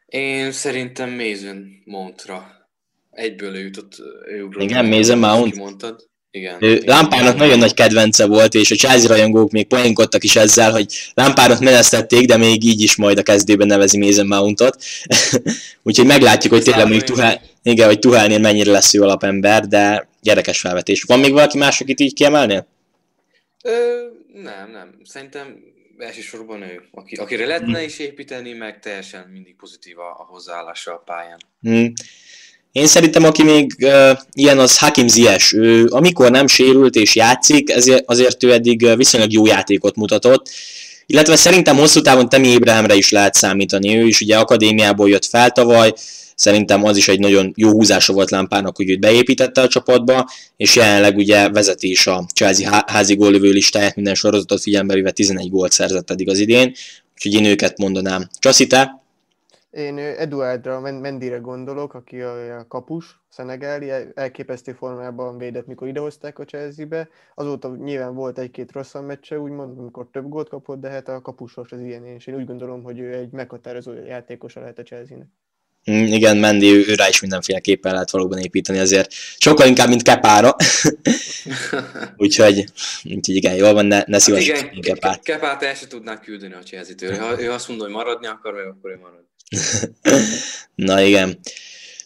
Én 0.05 0.51
szerintem 0.51 1.09
Mason 1.09 1.81
Montra. 1.85 2.67
Egyből 3.11 3.55
ő 3.55 3.63
jutott, 3.63 3.95
ő 4.27 4.47
Igen, 4.57 4.85
Mason 4.85 5.17
Mount. 5.17 5.55
Mondtad. 5.55 6.07
Igen. 6.35 6.57
Ő 6.59 6.81
Lámpának 6.85 7.35
nagyon 7.35 7.57
nagy 7.57 7.73
kedvence 7.73 8.25
volt, 8.25 8.53
és 8.53 8.71
a 8.71 8.75
Chelsea 8.75 9.07
rajongók 9.07 9.51
még 9.51 9.67
poénkodtak 9.67 10.23
is 10.23 10.35
ezzel, 10.35 10.71
hogy 10.71 10.85
Lámpárat 11.13 11.59
menesztették, 11.59 12.27
de 12.27 12.37
még 12.37 12.63
így 12.63 12.81
is 12.81 12.95
majd 12.95 13.17
a 13.17 13.23
kezdőben 13.23 13.67
nevezi 13.67 13.97
Mason 13.97 14.27
Mountot. 14.27 14.83
Úgyhogy 15.83 16.05
meglátjuk, 16.05 16.53
hogy 16.53 16.63
tényleg 16.63 16.87
mondjuk 16.87 17.03
Tuhál, 17.03 17.41
igen, 17.63 17.87
hogy 17.87 17.99
Tuhálnél 17.99 18.39
mennyire 18.39 18.71
lesz 18.71 18.93
ő 18.93 19.01
alapember, 19.01 19.67
de 19.67 20.07
gyerekes 20.21 20.59
felvetés. 20.59 21.03
Van 21.03 21.19
még 21.19 21.31
valaki 21.31 21.57
más, 21.57 21.81
akit 21.81 21.99
így 21.99 22.13
kiemelnél? 22.13 22.67
Ö, 23.63 23.71
nem, 24.33 24.71
nem. 24.71 24.99
Szerintem 25.03 25.57
elsősorban 25.97 26.61
ő, 26.61 26.81
aki, 26.91 27.15
akire 27.15 27.45
lehetne 27.45 27.77
hmm. 27.77 27.87
is 27.87 27.99
építeni, 27.99 28.53
meg 28.53 28.79
teljesen 28.79 29.27
mindig 29.31 29.55
pozitív 29.55 29.99
a, 29.99 30.09
a 30.09 30.25
hozzáállása 30.29 30.93
a 30.93 31.03
pályán. 31.05 31.39
Hmm. 31.61 31.93
Én 32.75 32.87
szerintem, 32.87 33.23
aki 33.23 33.43
még 33.43 33.75
uh, 33.79 34.11
ilyen, 34.33 34.59
az 34.59 34.77
Hakim 34.77 35.07
Ziyech. 35.07 35.53
Ő 35.53 35.85
amikor 35.89 36.31
nem 36.31 36.47
sérült 36.47 36.95
és 36.95 37.15
játszik, 37.15 37.69
ezért, 37.69 38.03
azért 38.05 38.43
ő 38.43 38.51
eddig 38.51 38.95
viszonylag 38.95 39.31
jó 39.31 39.45
játékot 39.45 39.95
mutatott. 39.95 40.49
Illetve 41.05 41.35
szerintem 41.35 41.77
hosszú 41.77 42.01
távon 42.01 42.29
Temi 42.29 42.47
Ébrahemre 42.47 42.95
is 42.95 43.11
lehet 43.11 43.33
számítani. 43.33 43.97
Ő 43.97 44.05
is 44.05 44.21
ugye 44.21 44.37
akadémiából 44.37 45.09
jött 45.09 45.25
fel 45.25 45.51
tavaly, 45.51 45.93
szerintem 46.35 46.83
az 46.85 46.97
is 46.97 47.07
egy 47.07 47.19
nagyon 47.19 47.53
jó 47.55 47.69
húzása 47.69 48.13
volt 48.13 48.29
Lámpának, 48.29 48.75
hogy 48.75 48.89
őt 48.89 48.99
beépítette 48.99 49.61
a 49.61 49.67
csapatba, 49.67 50.29
és 50.57 50.75
jelenleg 50.75 51.17
ugye 51.17 51.49
vezeti 51.49 51.89
is 51.89 52.07
a 52.07 52.25
Chelsea 52.33 52.83
házi 52.87 53.15
góllövő 53.15 53.49
listáját, 53.49 53.95
minden 53.95 54.15
sorozatot 54.15 54.61
figyelembe 54.61 54.93
véve 54.93 55.11
11 55.11 55.49
gólt 55.49 55.71
szerzett 55.71 56.11
eddig 56.11 56.29
az 56.29 56.39
idén, 56.39 56.73
úgyhogy 57.13 57.33
én 57.33 57.45
őket 57.45 57.77
mondanám. 57.77 58.29
Csaszi, 58.39 58.67
te? 58.67 59.04
Én 59.75 59.97
Eduardra, 59.97 60.79
Mendire 60.79 61.37
gondolok, 61.37 61.93
aki 61.93 62.21
a 62.21 62.67
kapus, 62.67 63.23
szenegáli, 63.29 63.89
elképesztő 64.13 64.73
formában 64.73 65.37
védett, 65.37 65.65
mikor 65.65 65.87
idehozták 65.87 66.39
a 66.39 66.45
Chelsea-be. 66.45 67.09
Azóta 67.33 67.75
nyilván 67.75 68.13
volt 68.13 68.37
egy-két 68.37 68.71
rosszabb 68.71 69.05
meccse, 69.05 69.39
úgymond, 69.39 69.77
amikor 69.77 70.09
több 70.11 70.29
gólt 70.29 70.49
kapott, 70.49 70.79
de 70.79 70.89
hát 70.89 71.07
a 71.07 71.21
kapusos 71.21 71.71
az 71.71 71.79
ilyen, 71.79 72.05
és 72.05 72.27
én 72.27 72.35
úgy 72.35 72.45
gondolom, 72.45 72.83
hogy 72.83 72.99
ő 72.99 73.13
egy 73.13 73.31
meghatározó 73.31 73.93
játékosa 73.93 74.59
lehet 74.59 74.79
a 74.79 74.83
Chelsea-nek. 74.83 75.27
Mm, 75.91 76.05
igen, 76.05 76.37
Mendi, 76.37 76.71
ő, 76.71 76.93
rá 76.95 77.07
is 77.07 77.19
mindenféleképpen 77.19 77.93
lehet 77.93 78.11
valóban 78.11 78.37
építeni, 78.37 78.79
azért 78.79 79.13
sokkal 79.37 79.67
inkább, 79.67 79.87
mint 79.87 80.01
Kepára. 80.01 80.55
úgyhogy, 82.17 82.65
úgyhogy 83.03 83.35
igen, 83.35 83.55
jól 83.55 83.73
van, 83.73 83.85
ne, 83.85 84.03
ne 84.05 84.17
hát 84.19 84.27
igen, 84.27 84.79
Kepát. 84.81 85.23
Kepát 85.23 85.63
el 85.63 85.75
se 85.75 85.87
tudnák 85.87 86.21
küldeni 86.21 86.53
a 86.53 86.63
Chelsea-től. 86.63 87.17
Ha 87.17 87.41
ő 87.41 87.51
azt 87.51 87.67
mondja, 87.67 87.85
hogy 87.85 87.95
maradni 87.95 88.27
akar, 88.27 88.53
akkor 88.53 88.91
ő 88.91 88.99
marad. 89.01 89.23
Na 90.75 91.01
igen. 91.01 91.39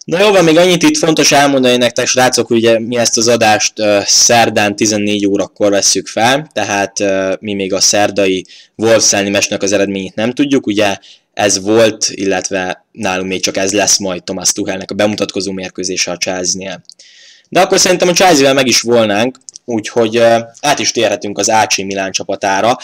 Na 0.06 0.20
jó 0.20 0.32
van, 0.32 0.44
még 0.44 0.58
annyit 0.58 0.84
itt 0.84 0.98
fontos 0.98 1.32
elmondani 1.32 1.78
nektek, 1.78 2.08
srácok, 2.08 2.50
ugye 2.50 2.80
mi 2.80 2.98
ezt 2.98 3.18
az 3.18 3.28
adást 3.28 3.80
uh, 3.80 4.02
szerdán 4.04 4.76
14 4.76 5.26
órakor 5.26 5.72
vesszük 5.72 6.08
fel, 6.08 6.50
tehát 6.54 7.00
uh, 7.00 7.34
mi 7.40 7.54
még 7.54 7.74
a 7.74 7.80
szerdai 7.80 8.46
Wolfszelni 8.76 9.30
mesnek 9.30 9.62
az 9.62 9.72
eredményét 9.72 10.16
nem 10.16 10.32
tudjuk, 10.32 10.68
ugye 10.68 10.98
ez 11.40 11.62
volt, 11.62 12.08
illetve 12.10 12.86
nálunk 12.92 13.30
még 13.30 13.42
csak 13.42 13.58
ez 13.58 13.74
lesz 13.74 13.98
majd 13.98 14.24
Thomas 14.24 14.52
Tuchelnek 14.52 14.92
a 14.92 14.94
bemutatkozó 14.94 15.52
mérkőzése 15.52 16.12
a 16.12 16.18
Chelsea-nél. 16.18 16.82
De 17.50 17.62
akkor 17.62 17.80
szerintem 17.80 18.08
a 18.08 18.14
Chelsea-vel 18.14 18.54
meg 18.54 18.68
is 18.68 18.82
volnánk, 18.82 19.40
úgyhogy 19.66 20.18
át 20.60 20.80
is 20.80 20.92
térhetünk 20.92 21.38
az 21.38 21.50
AC 21.50 21.78
Milán 21.78 22.12
csapatára 22.12 22.78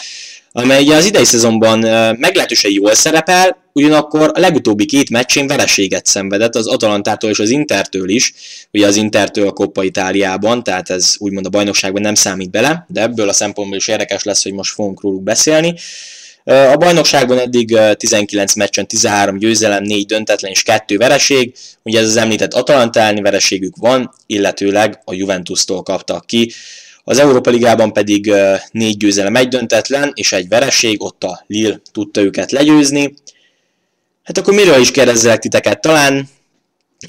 amely 0.58 0.82
ugye 0.82 0.96
az 0.96 1.04
idei 1.04 1.24
szezonban 1.24 1.78
meglehetősen 2.18 2.70
jól 2.70 2.94
szerepel, 2.94 3.56
ugyanakkor 3.72 4.30
a 4.34 4.40
legutóbbi 4.40 4.84
két 4.84 5.10
meccsén 5.10 5.46
vereséget 5.46 6.06
szenvedett 6.06 6.54
az 6.54 6.66
Atalantától 6.66 7.30
és 7.30 7.38
az 7.38 7.50
Intertől 7.50 8.08
is, 8.08 8.32
ugye 8.72 8.86
az 8.86 8.96
Intertől 8.96 9.48
a 9.48 9.52
Coppa 9.52 9.84
Itáliában, 9.84 10.62
tehát 10.62 10.90
ez 10.90 11.14
úgymond 11.18 11.46
a 11.46 11.48
bajnokságban 11.48 12.02
nem 12.02 12.14
számít 12.14 12.50
bele, 12.50 12.86
de 12.88 13.02
ebből 13.02 13.28
a 13.28 13.32
szempontból 13.32 13.76
is 13.76 13.88
érdekes 13.88 14.22
lesz, 14.22 14.42
hogy 14.42 14.52
most 14.52 14.72
fogunk 14.74 15.00
róluk 15.00 15.22
beszélni. 15.22 15.74
A 16.46 16.76
bajnokságban 16.76 17.38
eddig 17.38 17.78
19 17.96 18.54
meccsen 18.54 18.86
13 18.86 19.38
győzelem, 19.38 19.82
4 19.82 20.06
döntetlen 20.06 20.50
és 20.50 20.62
2 20.62 20.96
vereség. 20.96 21.54
Ugye 21.82 21.98
ez 22.00 22.06
az 22.06 22.16
említett 22.16 22.54
Atalanta 22.54 23.00
elleni 23.00 23.20
vereségük 23.20 23.76
van, 23.76 24.14
illetőleg 24.26 25.00
a 25.04 25.14
Juventus-tól 25.14 25.82
kaptak 25.82 26.26
ki. 26.26 26.52
Az 27.04 27.18
Európa 27.18 27.50
Ligában 27.50 27.92
pedig 27.92 28.32
négy 28.70 28.96
győzelem, 28.96 29.36
egy 29.36 29.48
döntetlen 29.48 30.12
és 30.14 30.32
egy 30.32 30.48
vereség, 30.48 31.02
ott 31.02 31.24
a 31.24 31.44
Lille 31.46 31.80
tudta 31.92 32.20
őket 32.20 32.50
legyőzni. 32.50 33.14
Hát 34.22 34.38
akkor 34.38 34.54
miről 34.54 34.80
is 34.80 34.90
kérdezzelek 34.90 35.38
titeket? 35.38 35.80
Talán 35.80 36.28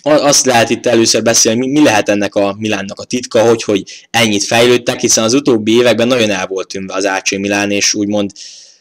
azt 0.02 0.46
lehet 0.46 0.70
itt 0.70 0.86
először 0.86 1.22
beszélni, 1.22 1.68
mi 1.68 1.84
lehet 1.84 2.10
ennek 2.10 2.36
a 2.36 2.56
Milánnak 2.60 3.00
a 3.00 3.04
titka, 3.04 3.42
hogy, 3.42 3.64
hogy 3.64 3.84
ennyit 4.12 4.44
fejlődtek, 4.44 5.00
hiszen 5.00 5.24
az 5.24 5.34
utóbbi 5.34 5.72
években 5.72 6.08
nagyon 6.08 6.30
el 6.30 6.48
volt 6.48 6.68
tűnve 6.68 6.94
az 6.94 7.06
AC 7.06 7.32
Milán, 7.32 7.72
és 7.72 7.94
úgymond 7.94 8.32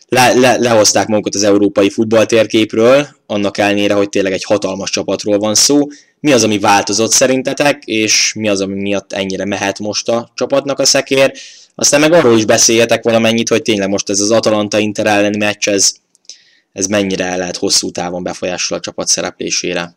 le, 0.08 0.34
le, 0.34 0.56
lehozták 0.56 1.06
magukat 1.06 1.34
az 1.34 1.42
európai 1.42 1.90
futballtérképről, 1.90 3.06
annak 3.26 3.58
ellenére, 3.58 3.94
hogy 3.94 4.08
tényleg 4.08 4.32
egy 4.32 4.44
hatalmas 4.44 4.90
csapatról 4.90 5.38
van 5.38 5.54
szó. 5.54 5.86
Mi 6.20 6.32
az, 6.32 6.44
ami 6.44 6.58
változott 6.58 7.10
szerintetek, 7.10 7.84
és 7.84 8.32
mi 8.34 8.48
az, 8.48 8.60
ami 8.60 8.80
miatt 8.80 9.12
ennyire 9.12 9.44
mehet 9.44 9.78
most 9.78 10.08
a 10.08 10.30
csapatnak 10.34 10.78
a 10.78 10.84
szekér? 10.84 11.32
Aztán 11.75 12.00
meg 12.00 12.12
arról 12.12 12.36
is 12.36 12.44
beszéljetek 12.44 13.04
valamennyit, 13.04 13.48
hogy 13.48 13.62
tényleg 13.62 13.88
most 13.88 14.10
ez 14.10 14.20
az 14.20 14.30
Atalanta 14.30 14.78
Inter 14.78 15.06
elleni 15.06 15.36
meccs, 15.36 15.68
ez, 15.68 15.94
ez 16.72 16.86
mennyire 16.86 17.36
lehet 17.36 17.56
hosszú 17.56 17.90
távon 17.90 18.22
befolyásol 18.22 18.78
a 18.78 18.80
csapat 18.80 19.06
szereplésére. 19.06 19.94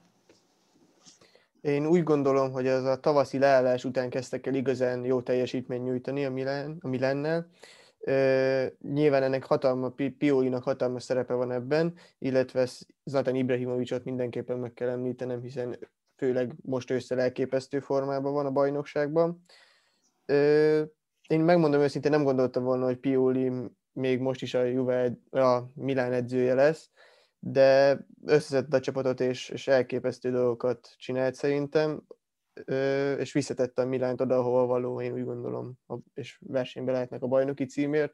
Én 1.62 1.86
úgy 1.86 2.04
gondolom, 2.04 2.52
hogy 2.52 2.68
az 2.68 2.86
a 2.86 2.96
tavaszi 2.96 3.38
leállás 3.38 3.84
után 3.84 4.10
kezdtek 4.10 4.48
el 4.48 4.54
igazán 4.54 5.06
jó 5.06 5.22
teljesítményt 5.22 5.84
nyújtani 5.84 6.26
a, 6.26 6.32
Milán, 6.32 6.78
a 6.82 6.88
Milánnál, 6.88 7.48
nyilván 8.82 9.24
ennek 9.24 9.44
hatalma, 9.44 9.94
Piolinak 10.18 10.64
hatalmas 10.64 11.04
szerepe 11.04 11.34
van 11.34 11.52
ebben, 11.52 11.94
illetve 12.18 12.68
Zlatan 13.04 13.36
Ibrahimovicsot 13.36 14.04
mindenképpen 14.04 14.58
meg 14.58 14.74
kell 14.74 14.90
említenem, 14.90 15.42
hiszen 15.42 15.78
főleg 16.16 16.56
most 16.62 16.92
ősszel 16.92 17.20
elképesztő 17.20 17.80
formában 17.80 18.34
van 18.34 18.46
a 18.46 18.52
bajnokságban. 18.52 19.44
Én 21.28 21.40
megmondom 21.40 21.82
őszintén, 21.82 22.12
nem 22.12 22.24
gondoltam 22.24 22.64
volna, 22.64 22.86
hogy 22.86 22.98
Pioli 22.98 23.52
még 23.94 24.20
most 24.20 24.42
is 24.42 24.54
a 24.54 24.64
Juve, 24.64 25.18
a 25.32 25.60
Milán 25.74 26.14
edzője 26.14 26.54
lesz, 26.54 26.90
de 27.40 28.00
összeszedte 28.26 28.78
a 28.78 28.80
csapatot, 28.80 29.20
és, 29.20 29.50
és 29.50 29.68
elképesztő 29.68 30.32
dolgokat 30.32 30.90
csinált 30.98 31.36
szerintem, 31.36 32.02
és 33.18 33.32
visszatette 33.32 33.82
a 33.82 33.86
Milánt 33.86 34.22
oda, 34.22 34.38
ahol 34.38 34.68
való, 34.68 35.02
én 35.02 35.14
úgy 35.14 35.24
gondolom, 35.24 35.74
és 36.14 36.38
versenybe 36.40 36.92
lehetnek 36.92 37.24
a 37.24 37.28
bajnoki 37.28 37.66
címért, 37.66 38.14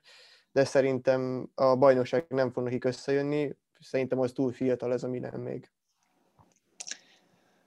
de 0.52 0.66
szerintem 0.66 1.50
a 1.56 1.76
bajnokság 1.76 2.26
nem 2.30 2.52
fog 2.52 2.64
nekik 2.64 2.84
összejönni, 2.84 3.56
szerintem 3.80 4.20
az 4.20 4.32
túl 4.32 4.52
fiatal 4.52 4.94
ez 4.94 5.04
a 5.04 5.08
Milán 5.08 5.40
még. 5.40 5.70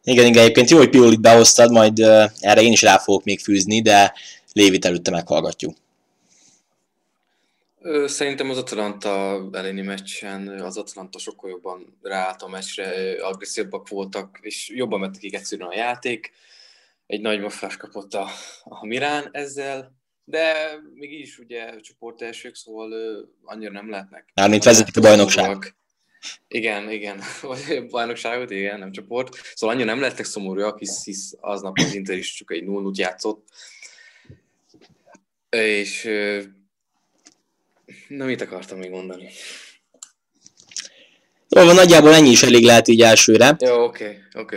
Igen, 0.02 0.26
igen, 0.26 0.42
egyébként 0.42 0.70
jó, 0.70 0.78
hogy 0.78 0.90
Piolit 0.90 1.20
behoztad, 1.20 1.70
majd 1.70 1.98
erre 2.40 2.62
én 2.62 2.72
is 2.72 2.82
rá 2.82 2.98
fogok 2.98 3.24
még 3.24 3.40
fűzni, 3.40 3.82
de 3.82 4.12
Lévit 4.52 4.84
előtte 4.84 5.10
meghallgatjuk. 5.10 5.74
Szerintem 8.06 8.50
az 8.50 8.56
Atalanta 8.56 9.48
elleni 9.52 9.82
meccsen 9.82 10.48
az 10.48 10.76
Atalanta 10.76 11.18
sokkal 11.18 11.50
jobban 11.50 11.98
ráállt 12.02 12.42
a 12.42 12.48
meccsre, 12.48 13.16
agresszívabbak 13.24 13.88
voltak, 13.88 14.38
és 14.40 14.68
jobban 14.74 15.00
nekik 15.00 15.34
egyszerűen 15.34 15.68
a 15.68 15.74
játék. 15.74 16.32
Egy 17.08 17.20
nagy 17.20 17.40
mafás 17.40 17.76
kapott 17.76 18.14
a, 18.14 18.28
a 18.64 18.86
Mirán 18.86 19.28
ezzel, 19.32 19.96
de 20.24 20.54
még 20.94 21.12
is 21.12 21.38
ugye 21.38 21.80
csoport 21.80 22.22
elsők, 22.22 22.54
szóval 22.54 22.92
annyira 23.42 23.72
nem 23.72 23.90
lehetnek. 23.90 24.30
Mármint 24.34 24.64
vezetik 24.64 24.96
a 24.96 25.00
bajnokság. 25.00 25.74
Igen, 26.48 26.90
igen, 26.90 27.20
vagy 27.42 27.86
bajnokságot, 27.90 28.50
igen, 28.50 28.78
nem 28.78 28.92
csoport. 28.92 29.36
Szóval 29.54 29.74
annyira 29.76 29.90
nem 29.90 30.00
lehetnek 30.00 30.26
szomorúak, 30.26 30.78
hisz, 30.78 31.04
hisz 31.04 31.34
aznap 31.40 31.78
az 31.78 31.94
Inter 31.94 32.16
is 32.16 32.34
csak 32.34 32.52
egy 32.52 32.64
0 32.64 32.92
játszott. 32.94 33.48
És 35.50 36.10
Na, 38.08 38.24
mit 38.24 38.40
akartam 38.40 38.78
még 38.78 38.90
mondani? 38.90 39.30
Van, 41.48 41.74
nagyjából 41.74 42.14
ennyi 42.14 42.30
is 42.30 42.42
elég 42.42 42.64
lehet 42.64 42.88
így 42.88 43.02
elsőre. 43.02 43.56
Jó, 43.58 43.82
oké, 43.82 44.04
okay, 44.04 44.42
oké. 44.42 44.56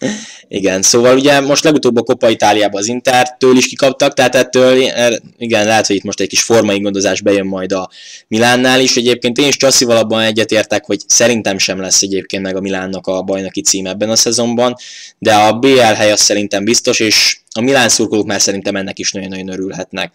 Okay. 0.00 0.14
igen, 0.58 0.82
szóval 0.82 1.16
ugye 1.16 1.40
most 1.40 1.64
legutóbb 1.64 1.96
a 1.96 2.02
Copa 2.02 2.30
Itáliában 2.30 2.80
az 2.80 2.86
Intertől 2.86 3.56
is 3.56 3.66
kikaptak, 3.66 4.14
tehát 4.14 4.34
ettől 4.34 4.82
er, 4.82 5.20
igen, 5.38 5.66
lehet, 5.66 5.86
hogy 5.86 5.96
itt 5.96 6.02
most 6.02 6.20
egy 6.20 6.28
kis 6.28 6.42
formai 6.42 6.80
gondozás 6.80 7.20
bejön 7.20 7.46
majd 7.46 7.72
a 7.72 7.90
Milánnál 8.28 8.80
is. 8.80 8.96
Egyébként 8.96 9.38
én 9.38 9.46
is 9.46 9.56
Csasszival 9.56 9.96
abban 9.96 10.20
egyetértek, 10.20 10.84
hogy 10.84 11.00
szerintem 11.06 11.58
sem 11.58 11.80
lesz 11.80 12.02
egyébként 12.02 12.42
meg 12.42 12.56
a 12.56 12.60
Milánnak 12.60 13.06
a 13.06 13.22
bajnoki 13.22 13.62
cím 13.62 13.86
ebben 13.86 14.10
a 14.10 14.16
szezonban, 14.16 14.74
de 15.18 15.34
a 15.34 15.52
BL 15.52 15.80
hely 15.80 16.12
az 16.12 16.20
szerintem 16.20 16.64
biztos, 16.64 17.00
és 17.00 17.38
a 17.54 17.60
Milán 17.60 17.88
szurkolók 17.88 18.26
már 18.26 18.40
szerintem 18.40 18.76
ennek 18.76 18.98
is 18.98 19.12
nagyon-nagyon 19.12 19.48
örülhetnek. 19.48 20.14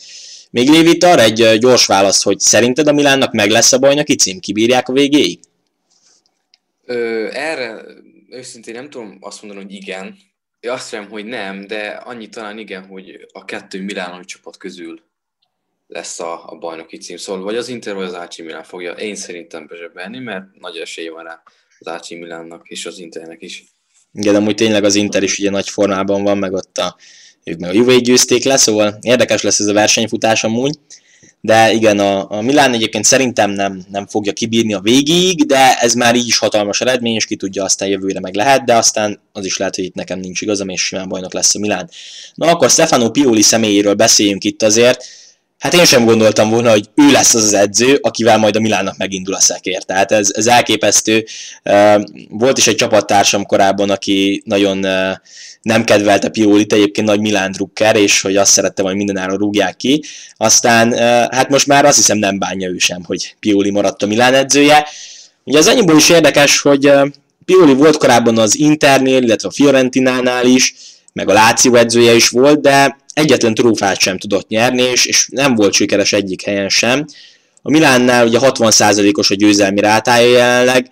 Még 0.52 0.70
Lévit 0.70 1.04
arra 1.04 1.22
egy 1.22 1.58
gyors 1.60 1.86
válasz, 1.86 2.24
hogy 2.24 2.40
szerinted 2.40 2.88
a 2.88 2.92
Milánnak 2.92 3.32
meg 3.32 3.50
lesz 3.50 3.72
a 3.72 3.78
bajnoki 3.78 4.16
cím? 4.16 4.40
Kibírják 4.40 4.90
a 4.90 4.94
végéig? 4.94 5.40
Ö, 6.90 7.28
erre 7.32 7.84
őszintén 8.30 8.74
nem 8.74 8.90
tudom 8.90 9.18
azt 9.20 9.42
mondani, 9.42 9.66
hogy 9.66 9.74
igen. 9.74 10.18
Én 10.60 10.72
azt 10.72 10.92
remélem, 10.92 11.14
hogy 11.14 11.26
nem, 11.26 11.68
de 11.68 11.88
annyi 11.88 12.30
talán 12.30 12.58
igen, 12.58 12.86
hogy 12.86 13.28
a 13.32 13.46
kettő 13.46 13.82
Milánoi 13.82 14.26
csapat 14.26 14.58
közül 14.58 15.02
lesz 15.88 16.20
a, 16.20 16.50
a 16.52 16.58
bajnoki 16.58 16.98
cím. 16.98 17.18
Szóval 17.18 17.44
vagy 17.44 17.56
az 17.56 17.68
Inter, 17.68 17.96
vagy 17.96 18.06
az 18.06 18.14
AC 18.14 18.38
Milán 18.38 18.64
fogja 18.64 18.92
én 18.92 19.16
szerintem 19.16 19.68
bezsebelni, 19.68 20.20
mert 20.20 20.46
nagy 20.60 20.78
esély 20.78 21.08
van 21.08 21.24
rá 21.24 21.42
az 21.80 21.88
AC 21.88 22.10
Milánnak 22.10 22.68
és 22.68 22.86
az 22.86 23.00
Internek 23.00 23.42
is. 23.42 23.64
Igen, 24.14 24.36
amúgy 24.36 24.56
tényleg 24.56 24.84
az 24.84 24.96
Inter 24.96 25.24
is 25.24 25.40
ugye 25.40 25.50
nagy 25.50 25.70
formában 25.70 26.24
van, 26.24 26.38
meg 26.38 26.54
ott 26.54 26.78
a 26.78 26.98
ők 27.44 27.60
meg 27.60 27.70
a 27.70 27.74
Juve 27.74 27.96
győzték 28.00 28.44
le, 28.44 28.58
szóval 28.58 28.98
érdekes 29.02 29.42
lesz 29.42 29.60
ez 29.60 29.68
a 29.68 29.74
versenyfutás 29.74 30.44
amúgy. 30.44 30.78
De 31.42 31.72
igen, 31.72 32.00
a, 32.00 32.32
a 32.32 32.42
Milán 32.42 32.74
egyébként 32.74 33.06
szerintem 33.06 33.52
nem, 33.52 33.86
nem 33.92 34.08
fogja 34.08 34.34
kibírni 34.34 34.74
a 34.74 34.80
végig, 34.80 35.46
de 35.46 35.78
ez 35.80 35.94
már 35.94 36.16
így 36.16 36.28
is 36.28 36.38
hatalmas 36.38 36.82
eredmény, 36.82 37.16
és 37.16 37.26
ki 37.26 37.36
tudja, 37.36 37.64
aztán 37.64 37.90
jövőre 37.90 38.20
meg 38.20 38.36
lehet, 38.36 38.66
de 38.66 38.76
aztán 38.76 39.20
az 39.32 39.46
is 39.46 39.58
lehet, 39.58 39.76
hogy 39.76 39.84
itt 39.84 39.96
nekem 39.96 40.20
nincs 40.20 40.42
igazam, 40.42 40.70
és 40.70 40.86
simán 40.86 41.10
bajnok 41.10 41.34
lesz 41.34 41.56
a 41.56 41.60
Milán. 41.60 41.90
Na 42.36 42.48
akkor 42.48 42.70
Stefano 42.70 43.10
Pioli 43.10 43.42
személyéről 43.42 43.94
beszéljünk 43.94 44.44
itt 44.44 44.64
azért. 44.64 45.06
Hát 45.60 45.74
én 45.74 45.86
sem 45.86 46.06
gondoltam 46.06 46.50
volna, 46.50 46.70
hogy 46.70 46.90
ő 46.96 47.12
lesz 47.12 47.34
az 47.34 47.44
az 47.44 47.54
edző, 47.54 48.00
akivel 48.02 48.38
majd 48.38 48.56
a 48.56 48.60
Milánnak 48.60 48.98
megindul 48.98 49.34
a 49.34 49.40
szekér. 49.40 49.84
Tehát 49.84 50.12
ez, 50.12 50.30
ez 50.36 50.48
elképesztő. 50.48 51.26
Volt 52.30 52.58
is 52.58 52.68
egy 52.68 52.76
csapattársam 52.76 53.46
korábban, 53.46 53.90
aki 53.90 54.42
nagyon 54.46 54.86
nem 55.62 55.84
kedvelte 55.84 56.30
Piolit, 56.30 56.74
egyébként 56.74 57.08
nagy 57.08 57.20
Milán 57.20 57.52
drukker, 57.52 57.96
és 57.96 58.22
hogy 58.22 58.36
azt 58.36 58.52
szerette, 58.52 58.82
hogy 58.82 58.96
mindenáron 58.96 59.38
rúgják 59.38 59.76
ki. 59.76 60.04
Aztán 60.38 60.94
hát 61.32 61.50
most 61.50 61.68
már 61.68 61.86
azt 61.86 61.98
hiszem 61.98 62.18
nem 62.18 62.40
bánja 62.40 62.70
ő 62.70 62.78
sem, 62.78 63.04
hogy 63.04 63.36
Pioli 63.40 63.70
maradt 63.70 64.04
a 64.04 64.08
Milán 64.08 64.34
edzője. 64.34 64.88
Ugye 65.44 65.58
az 65.58 65.68
annyiból 65.68 65.96
is 65.96 66.10
érdekes, 66.10 66.60
hogy 66.60 66.92
Pioli 67.46 67.74
volt 67.74 67.98
korábban 67.98 68.38
az 68.38 68.58
Internél, 68.58 69.22
illetve 69.22 69.48
a 69.48 69.52
Fiorentinánál 69.52 70.46
is, 70.46 70.74
meg 71.14 71.30
a 71.30 71.34
Láció 71.34 71.76
edzője 71.76 72.14
is 72.14 72.30
volt, 72.30 72.62
de 72.62 72.98
egyetlen 73.14 73.54
trófát 73.54 74.00
sem 74.00 74.18
tudott 74.18 74.48
nyerni, 74.48 74.82
és, 74.82 75.06
és 75.06 75.28
nem 75.32 75.56
volt 75.56 75.74
sikeres 75.74 76.14
egyik 76.14 76.44
helyen 76.44 76.70
sem. 76.70 77.06
A 77.62 77.70
Milánnál 77.70 78.28
ugye 78.28 78.38
60%-os 78.42 79.32
a 79.32 79.36
győzelmi 79.36 79.80
rátája 79.80 80.30
jelenleg, 80.30 80.92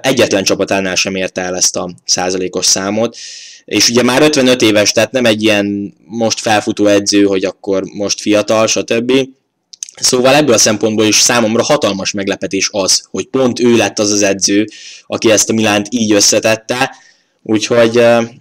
egyetlen 0.00 0.44
csapatánál 0.44 0.94
sem 0.94 1.14
érte 1.14 1.40
el 1.40 1.56
ezt 1.56 1.76
a 1.76 1.90
százalékos 2.04 2.66
számot, 2.66 3.16
és 3.70 3.88
ugye 3.88 4.02
már 4.02 4.22
55 4.22 4.62
éves, 4.62 4.92
tehát 4.92 5.12
nem 5.12 5.24
egy 5.24 5.42
ilyen 5.42 5.94
most 6.04 6.40
felfutó 6.40 6.86
edző, 6.86 7.24
hogy 7.24 7.44
akkor 7.44 7.82
most 7.84 8.20
fiatal, 8.20 8.66
stb. 8.66 9.12
Szóval 9.96 10.34
ebből 10.34 10.54
a 10.54 10.58
szempontból 10.58 11.04
is 11.04 11.16
számomra 11.16 11.62
hatalmas 11.62 12.12
meglepetés 12.12 12.68
az, 12.72 13.04
hogy 13.10 13.26
pont 13.26 13.60
ő 13.60 13.76
lett 13.76 13.98
az 13.98 14.10
az 14.10 14.22
edző, 14.22 14.64
aki 15.06 15.30
ezt 15.30 15.50
a 15.50 15.52
Milánt 15.52 15.86
így 15.90 16.12
összetette, 16.12 16.90
Úgyhogy 17.42 17.94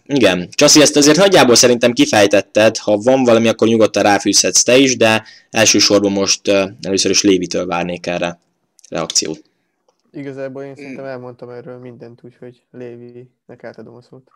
igen, 0.06 0.50
Csaszi, 0.52 0.82
ezt 0.82 0.96
azért 0.96 1.18
nagyjából 1.18 1.56
szerintem 1.56 1.94
kifejtetted, 1.94 2.78
ha 2.78 2.98
van 2.98 3.24
valami, 3.24 3.48
akkor 3.48 3.68
nyugodtan 3.68 4.04
ráfűzhetsz 4.04 4.64
te 4.64 4.78
is, 4.78 4.98
de 4.98 5.24
elsősorban 5.50 6.12
most 6.12 6.48
először 6.82 7.12
is 7.12 7.22
Lévitől 7.22 7.66
várnék 7.66 8.08
erre 8.08 8.40
reakciót. 8.90 9.42
Igazából 10.12 10.64
én 10.64 10.76
szerintem 10.76 11.06
elmondtam 11.06 11.50
erről 11.50 11.78
mindent, 11.78 12.20
úgyhogy 12.24 12.62
Lévinek 12.72 13.64
átadom 13.64 13.96
a 13.96 14.02
szót. 14.02 14.32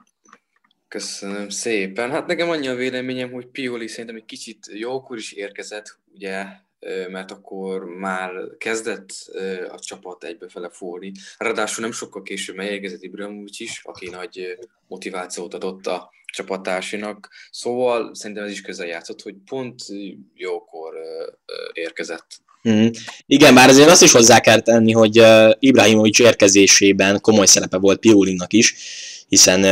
Köszönöm 0.94 1.50
szépen. 1.50 2.12
Hát 2.12 2.28
nekem 2.28 2.50
annyi 2.50 2.68
a 2.68 2.76
véleményem, 2.76 3.32
hogy 3.32 3.46
Pioli 3.46 3.88
szerintem 3.88 4.16
egy 4.16 4.26
kicsit 4.26 4.58
jókor 4.74 5.18
is 5.18 5.32
érkezett, 5.32 5.98
ugye 6.14 6.44
mert 7.10 7.32
akkor 7.32 7.86
már 7.86 8.32
kezdett 8.58 9.10
a 9.70 9.80
csapat 9.80 10.24
egybefele 10.24 10.70
forni. 10.70 11.12
Ráadásul 11.38 11.84
nem 11.84 11.92
sokkal 11.92 12.22
később 12.22 12.56
megérkezett 12.56 13.04
Ibrahimovic 13.04 13.60
is, 13.60 13.82
aki 13.84 14.10
nagy 14.10 14.58
motivációt 14.88 15.54
adott 15.54 15.88
a 15.88 16.10
csapattársinak, 16.26 17.30
szóval 17.52 18.16
szerintem 18.16 18.46
ez 18.46 18.52
is 18.52 18.62
közel 18.62 18.88
játszott, 18.88 19.22
hogy 19.22 19.36
pont 19.46 19.82
jókor 20.36 20.94
érkezett. 21.74 22.42
Mm. 22.70 22.88
Igen, 23.26 23.56
bár 23.56 23.70
azért 23.70 23.90
azt 23.90 24.04
is 24.04 24.12
hozzá 24.12 24.40
kell 24.40 24.62
tenni, 24.62 24.92
hogy 24.92 25.22
Ibrahimovic 25.60 26.20
érkezésében 26.20 27.20
komoly 27.22 27.46
szerepe 27.46 27.78
volt 27.78 28.00
Piolinnak 28.00 28.54
is, 28.54 28.76
hiszen 29.34 29.64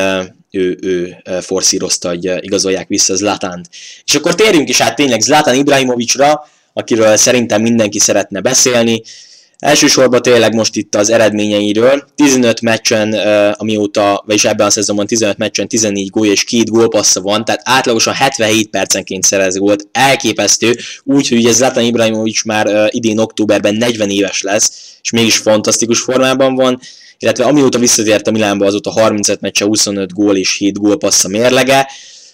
ő, 0.52 0.78
ő 0.82 1.17
forszírozta, 1.41 2.10
hogy 2.10 2.32
igazolják 2.39 2.88
vissza 2.88 3.15
Zlatánt. 3.15 3.69
És 4.06 4.15
akkor 4.15 4.36
térjünk 4.36 4.69
is 4.69 4.82
át 4.82 4.95
tényleg 4.95 5.21
Zlatan 5.21 5.56
Ibrahimovicra, 5.56 6.47
akiről 6.74 7.17
szerintem 7.17 7.62
mindenki 7.62 8.00
szeretne 8.00 8.41
beszélni. 8.41 9.02
Elsősorban 9.58 10.21
tényleg 10.21 10.54
most 10.54 10.76
itt 10.76 10.95
az 10.95 11.10
eredményeiről. 11.10 12.06
15 12.15 12.62
meccsen, 12.62 13.13
amióta, 13.58 14.24
vagyis 14.26 14.45
ebben 14.45 14.67
a 14.67 14.69
szezonban 14.69 15.06
15 15.08 15.38
meccsen 15.38 15.67
14 15.67 16.10
gól 16.10 16.28
és 16.28 16.43
2 16.43 16.63
gólpassza 16.63 17.21
van, 17.21 17.45
tehát 17.45 17.62
átlagosan 17.63 18.13
77 18.13 18.69
percenként 18.69 19.24
szerez 19.24 19.58
gólt. 19.58 19.88
Elképesztő, 19.91 20.78
úgyhogy 21.04 21.38
ugye 21.38 21.52
Zlatan 21.52 21.84
Ibrahimovic 21.84 22.43
már 22.43 22.89
idén 22.89 23.17
októberben 23.17 23.76
40 23.76 24.10
éves 24.10 24.41
lesz, 24.41 24.95
és 25.02 25.10
mégis 25.10 25.38
fantasztikus 25.38 26.00
formában 26.00 26.56
van 26.56 26.80
illetve 27.21 27.45
amióta 27.45 27.79
visszatért 27.79 28.27
a 28.27 28.31
Milánba, 28.31 28.65
azóta 28.65 28.91
35 28.91 29.41
meccse, 29.41 29.65
25 29.65 30.13
gól 30.13 30.38
és 30.38 30.57
7 30.57 30.79
gólpassza 30.79 31.27
mérlege. 31.27 31.88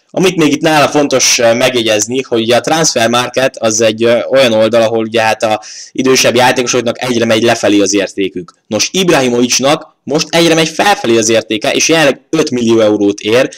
Amit 0.10 0.36
még 0.36 0.52
itt 0.52 0.62
nála 0.62 0.88
fontos 0.88 1.36
megjegyezni, 1.36 2.22
hogy 2.22 2.52
a 2.52 2.60
transfer 2.60 3.10
market 3.10 3.58
az 3.58 3.82
egy 3.82 4.04
olyan 4.06 4.54
oldal, 4.54 4.82
ahol 4.82 5.04
ugye 5.04 5.22
hát 5.22 5.44
a 5.44 5.62
idősebb 5.92 6.36
játékosoknak 6.36 7.02
egyre 7.02 7.26
megy 7.26 7.44
lefelé 7.44 7.80
az 7.80 7.94
értékük. 7.94 8.54
Nos, 8.68 8.90
Ibrahimovicsnak 8.92 9.96
most 10.04 10.28
egyre 10.30 10.54
megy 10.54 10.68
felfelé 10.68 11.18
az 11.18 11.30
értéke, 11.30 11.72
és 11.72 11.90
jelenleg 11.90 12.22
5 12.30 12.52
millió 12.52 12.80
eurót 12.80 13.20
ér, 13.20 13.50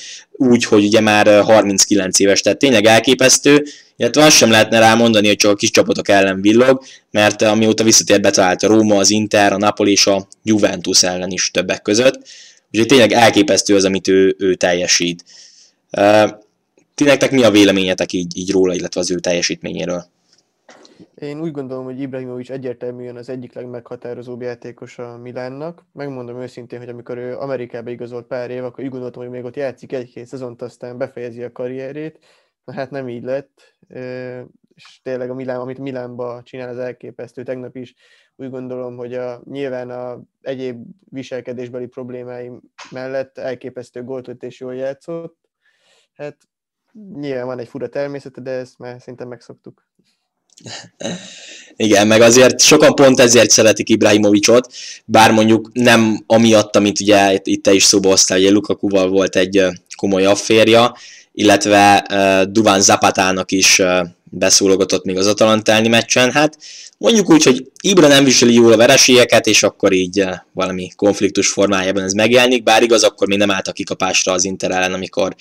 úgy, 0.42 0.64
hogy 0.64 0.86
ugye 0.86 1.00
már 1.00 1.44
39 1.44 2.20
éves, 2.20 2.42
tehát 2.42 2.60
tényleg 2.60 2.86
elképesztő, 2.86 3.66
illetve 3.96 4.24
azt 4.24 4.36
sem 4.36 4.52
lehetne 4.52 4.80
rá 4.80 4.96
mondani, 4.96 5.28
hogy 5.28 5.36
csak 5.36 5.52
a 5.52 5.56
kis 5.56 5.72
csapatok 5.72 6.10
ellen 6.10 6.42
villog, 6.42 6.84
mert 7.12 7.42
amióta 7.42 7.84
visszatért 7.84 8.22
betalált 8.22 8.64
a 8.64 8.68
Róma, 8.68 8.96
az 8.96 9.10
Inter, 9.10 9.54
a 9.54 9.58
Napoli 9.58 9.92
és 9.92 10.08
a 10.08 10.28
Juventus 10.44 11.04
ellen 11.04 11.30
is 11.30 11.52
többek 11.52 11.82
között, 11.82 12.28
úgyhogy 12.72 12.88
tényleg 12.88 13.12
elképesztő 13.12 13.76
az, 13.76 13.86
amit 13.86 14.08
ő, 14.08 14.36
ő 14.38 14.56
teljesít. 14.56 15.24
Ti 16.96 17.04
nektek 17.04 17.32
mi 17.32 17.44
a 17.44 17.52
véleményetek 17.52 18.14
így, 18.14 18.38
így 18.38 18.52
róla, 18.52 18.74
illetve 18.74 19.00
az 19.00 19.12
ő 19.12 19.20
teljesítményéről? 19.20 20.06
Én 21.16 21.42
úgy 21.42 21.52
gondolom, 21.52 21.84
hogy 21.84 22.00
Ibrahimovic 22.00 22.50
egyértelműen 22.50 23.16
az 23.16 23.30
egyik 23.30 23.54
legmeghatározóbb 23.54 24.42
játékos 24.42 25.00
a 25.00 25.18
Milánnak. 25.18 25.86
Megmondom 25.92 26.42
őszintén, 26.42 26.80
hogy 26.80 26.90
amikor 26.90 27.18
ő 27.18 27.38
Amerikába 27.38 27.90
igazolt 27.90 28.28
pár 28.28 28.50
év, 28.50 28.64
akkor 28.64 28.84
úgy 28.84 28.90
gondoltam, 28.90 29.22
hogy 29.22 29.32
még 29.32 29.44
ott 29.44 29.56
játszik 29.56 29.94
egy-két 29.94 30.26
szezont, 30.26 30.62
aztán 30.62 30.98
befejezi 30.98 31.44
a 31.44 31.52
karrierét. 31.52 32.26
Na 32.64 32.74
hát 32.74 32.92
nem 32.92 33.10
így 33.10 33.24
lett, 33.24 33.78
és 34.76 35.02
tényleg 35.04 35.30
a 35.30 35.34
Milán, 35.34 35.60
amit 35.60 35.80
Milánba 35.80 36.42
csinál, 36.44 36.70
az 36.70 36.78
elképesztő. 36.78 37.44
Tegnap 37.44 37.76
is 37.76 37.96
úgy 38.36 38.50
gondolom, 38.50 38.98
hogy 38.98 39.14
a, 39.14 39.42
nyilván 39.46 39.90
a 39.90 40.22
egyéb 40.42 40.86
viselkedésbeli 41.10 41.88
problémáim 41.88 42.62
mellett 42.92 43.38
elképesztő 43.38 44.04
gólt 44.04 44.44
és 44.44 44.60
jól 44.60 44.76
játszott. 44.76 45.38
Hát 46.14 46.38
nyilván 47.14 47.46
van 47.46 47.60
egy 47.60 47.68
fura 47.68 47.90
természete, 47.90 48.42
de 48.42 48.52
ezt 48.52 48.78
már 48.78 49.02
szinte 49.02 49.26
megszoktuk. 49.26 49.88
Igen, 51.76 52.08
meg 52.08 52.22
azért 52.22 52.60
sokan 52.60 52.96
pont 52.96 53.20
ezért 53.20 53.50
szeretik 53.50 53.90
Ibrahimovicsot, 53.90 54.74
bár 55.06 55.32
mondjuk 55.32 55.70
nem 55.74 56.24
amiatt, 56.28 56.76
amit 56.76 57.00
ugye 57.00 57.40
itt 57.44 57.64
te 57.64 57.74
is 57.74 57.84
szóba 57.84 58.10
hoztál, 58.10 58.40
hogy 58.40 58.52
Lukakuval 58.52 59.10
volt 59.10 59.36
egy 59.36 59.64
komoly 59.98 60.26
afférja, 60.26 60.96
illetve 61.34 62.06
uh, 62.12 62.52
Duván 62.52 62.82
Zapatának 62.82 63.52
is 63.52 63.80
uh, 63.80 64.08
beszólogatott 64.24 65.06
még 65.06 65.18
az 65.18 65.28
Atalantelni 65.28 65.88
meccsen. 65.88 66.32
Hát 66.32 66.58
mondjuk 66.98 67.30
úgy, 67.30 67.44
hogy 67.44 67.66
Ibra 67.82 68.08
nem 68.08 68.24
viseli 68.24 68.54
jól 68.54 68.72
a 68.72 68.78
vereségeket, 68.78 69.48
és 69.48 69.64
akkor 69.64 69.94
így 69.94 70.22
uh, 70.22 70.34
valami 70.54 70.90
konfliktus 70.96 71.48
formájában 71.48 72.04
ez 72.04 72.14
megjelenik, 72.14 72.64
bár 72.64 72.84
igaz, 72.84 73.04
akkor 73.04 73.28
még 73.28 73.38
nem 73.38 73.52
állt 73.52 73.68
a 73.68 73.72
kikapásra 73.72 74.32
az 74.32 74.46
Inter 74.46 74.72
ellen, 74.72 74.94
amikor 74.94 75.36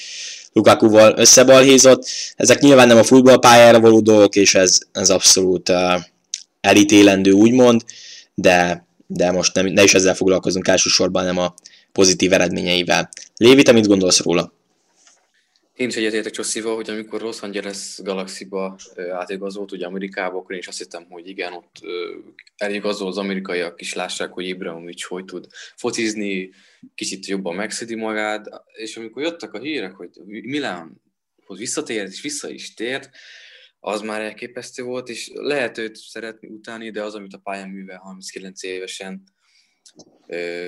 Lukakuval 0.53 1.15
összebalhézott. 1.17 2.07
Ezek 2.37 2.59
nyilván 2.59 2.87
nem 2.87 2.97
a 2.97 3.05
futballpályára 3.05 3.81
való 3.81 4.01
dolgok, 4.01 4.37
és 4.37 4.55
ez, 4.55 4.79
ez 4.93 5.11
abszolút 5.11 5.69
uh, 5.69 6.01
elítélendő, 6.61 7.31
úgymond, 7.31 7.85
de, 8.35 8.87
de 9.07 9.31
most 9.31 9.55
nem, 9.55 9.67
ne 9.67 9.83
is 9.83 9.95
ezzel 9.95 10.15
foglalkozunk 10.15 10.69
elsősorban, 10.69 11.25
nem 11.25 11.39
a 11.39 11.55
pozitív 11.93 12.33
eredményeivel. 12.33 13.09
Lévi, 13.37 13.63
te 13.63 13.73
mit 13.73 13.87
gondolsz 13.87 14.21
róla? 14.21 14.53
Én 15.77 15.89
is 15.89 15.97
egyetértek 15.97 16.33
Csosszival, 16.33 16.75
hogy 16.75 16.91
amikor 16.91 17.21
Los 17.21 17.41
Angeles 17.41 17.99
Galaxy-ba 18.03 18.77
átigazolt, 19.13 19.73
ugye 19.73 19.87
Amerikába, 19.87 20.39
akkor 20.39 20.53
én 20.53 20.59
is 20.59 20.67
azt 20.67 20.79
hittem, 20.79 21.07
hogy 21.11 21.29
igen, 21.29 21.53
ott 21.53 21.81
eligazol 22.57 23.09
az 23.09 23.19
amerikaiak 23.19 23.81
is 23.81 23.95
lássák, 23.95 24.33
hogy 24.33 24.49
Ibrahimovic 24.49 25.07
hogy 25.07 25.25
tud 25.25 25.47
focizni, 25.77 26.51
kicsit 26.95 27.27
jobban 27.27 27.55
megszedi 27.55 27.95
magát, 27.95 28.49
és 28.73 28.97
amikor 28.97 29.23
jöttek 29.23 29.53
a 29.53 29.61
hírek, 29.61 29.95
hogy 29.95 30.11
Milánhoz 30.27 31.59
visszatért, 31.59 32.12
és 32.12 32.21
vissza 32.21 32.51
is 32.51 32.75
tért, 32.75 33.11
az 33.81 34.01
már 34.01 34.21
elképesztő 34.21 34.83
volt, 34.83 35.09
és 35.09 35.31
lehet 35.35 35.79
őt 35.79 35.97
szeretni 35.97 36.49
utáni, 36.49 36.91
de 36.91 37.03
az, 37.03 37.14
amit 37.14 37.35
a 37.35 37.38
pályán 37.38 37.69
művel 37.69 37.99
39 37.99 38.62
évesen, 38.62 39.23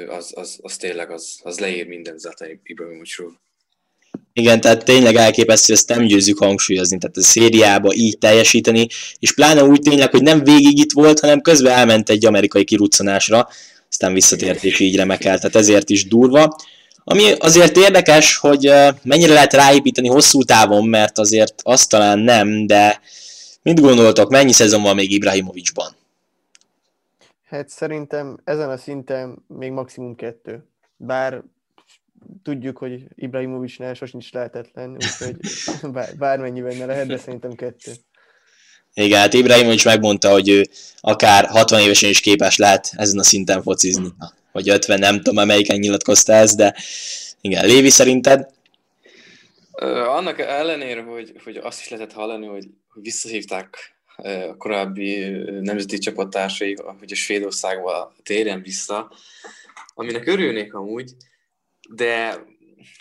az, 0.08 0.32
az, 0.36 0.58
az 0.62 0.76
tényleg 0.76 1.10
az, 1.10 1.40
az 1.42 1.58
leír 1.58 1.86
minden 1.86 2.18
Zlatan 2.18 2.60
Ibrahimovicról. 2.62 3.40
Igen, 4.32 4.60
tehát 4.60 4.84
tényleg 4.84 5.14
elképesztő, 5.14 5.72
ezt 5.72 5.88
nem 5.88 6.06
győzzük 6.06 6.38
hangsúlyozni, 6.38 6.98
tehát 6.98 7.16
a 7.16 7.22
szériába 7.22 7.94
így 7.94 8.18
teljesíteni, 8.18 8.86
és 9.18 9.34
pláne 9.34 9.64
úgy 9.64 9.80
tényleg, 9.80 10.10
hogy 10.10 10.22
nem 10.22 10.44
végig 10.44 10.78
itt 10.78 10.92
volt, 10.92 11.20
hanem 11.20 11.40
közben 11.40 11.72
elment 11.72 12.08
egy 12.08 12.26
amerikai 12.26 12.64
kiruccanásra, 12.64 13.48
aztán 14.00 14.14
visszatért 14.14 14.64
és 14.64 14.80
így 14.80 14.96
remekel, 14.96 15.38
tehát 15.38 15.56
ezért 15.56 15.90
is 15.90 16.08
durva. 16.08 16.56
Ami 17.04 17.32
azért 17.32 17.76
érdekes, 17.76 18.36
hogy 18.36 18.72
mennyire 19.02 19.32
lehet 19.32 19.52
ráépíteni 19.52 20.08
hosszú 20.08 20.42
távon, 20.42 20.88
mert 20.88 21.18
azért 21.18 21.54
azt 21.62 21.90
talán 21.90 22.18
nem, 22.18 22.66
de 22.66 23.00
mit 23.62 23.80
gondoltok, 23.80 24.30
mennyi 24.30 24.52
szezon 24.52 24.82
van 24.82 24.94
még 24.94 25.12
Ibrahimovicsban? 25.12 25.92
Hát 27.44 27.68
szerintem 27.68 28.38
ezen 28.44 28.70
a 28.70 28.76
szinten 28.76 29.44
még 29.46 29.70
maximum 29.70 30.14
kettő. 30.14 30.64
Bár 30.96 31.42
tudjuk, 32.42 32.78
hogy 32.78 33.04
Ibrahimovicsnál 33.14 33.94
sosincs 33.94 34.32
lehetetlen, 34.32 34.90
úgyhogy 34.90 35.36
bár, 35.94 36.16
bármennyiben 36.16 36.76
ne 36.76 36.86
lehet, 36.86 37.06
de 37.06 37.16
szerintem 37.16 37.54
kettő. 37.54 37.92
Igen, 38.94 39.18
hát 39.18 39.32
Ibrahimovics 39.32 39.84
megmondta, 39.84 40.30
hogy 40.30 40.48
ő 40.48 40.68
akár 41.00 41.46
60 41.46 41.80
évesen 41.80 42.10
is 42.10 42.20
képes 42.20 42.56
lehet 42.56 42.90
ezen 42.96 43.18
a 43.18 43.22
szinten 43.22 43.62
focizni. 43.62 44.08
Vagy 44.52 44.68
50, 44.68 44.98
nem 44.98 45.22
tudom, 45.22 45.46
melyiken 45.46 45.78
nyilatkozta 45.78 46.32
ez, 46.32 46.54
de 46.54 46.74
igen, 47.40 47.66
Lévi 47.66 47.90
szerinted? 47.90 48.48
Annak 50.06 50.38
ellenére, 50.38 51.02
hogy, 51.02 51.32
hogy 51.44 51.56
azt 51.56 51.80
is 51.80 51.88
lehetett 51.88 52.12
hallani, 52.12 52.46
hogy, 52.46 52.66
hogy 52.88 53.02
visszahívták 53.02 53.94
a 54.16 54.56
korábbi 54.56 55.26
nemzeti 55.60 55.98
csapattársai, 55.98 56.76
hogy 56.98 57.12
a 57.12 57.14
Svédországba 57.14 58.14
térjen 58.22 58.62
vissza, 58.62 59.12
aminek 59.94 60.26
örülnék 60.26 60.74
amúgy, 60.74 61.10
de 61.90 62.44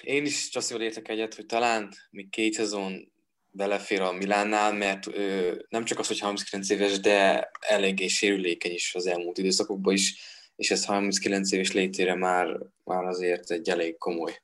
én 0.04 0.26
is 0.26 0.50
Csasszival 0.50 0.84
értek 0.84 1.08
egyet, 1.08 1.36
hogy 1.36 1.46
talán 1.46 1.90
még 2.10 2.30
két 2.30 2.54
szezon 2.54 3.12
belefér 3.60 4.02
a 4.02 4.12
Milánnál, 4.12 4.74
mert 4.74 5.08
ö, 5.08 5.52
nem 5.70 5.86
csak 5.86 6.00
az, 6.00 6.08
hogy 6.08 6.20
39 6.20 6.70
éves, 6.70 7.00
de 7.00 7.50
eléggé 7.60 8.08
sérülékeny 8.08 8.72
is 8.72 8.96
az 8.96 9.08
elmúlt 9.08 9.38
időszakokban 9.38 9.94
is, 9.94 10.16
és 10.56 10.72
ez 10.72 10.86
39 10.86 11.52
éves 11.52 11.72
létére 11.72 12.16
már, 12.16 12.48
már 12.84 13.04
azért 13.04 13.52
egy 13.52 13.70
elég 13.70 13.98
komoly. 13.98 14.42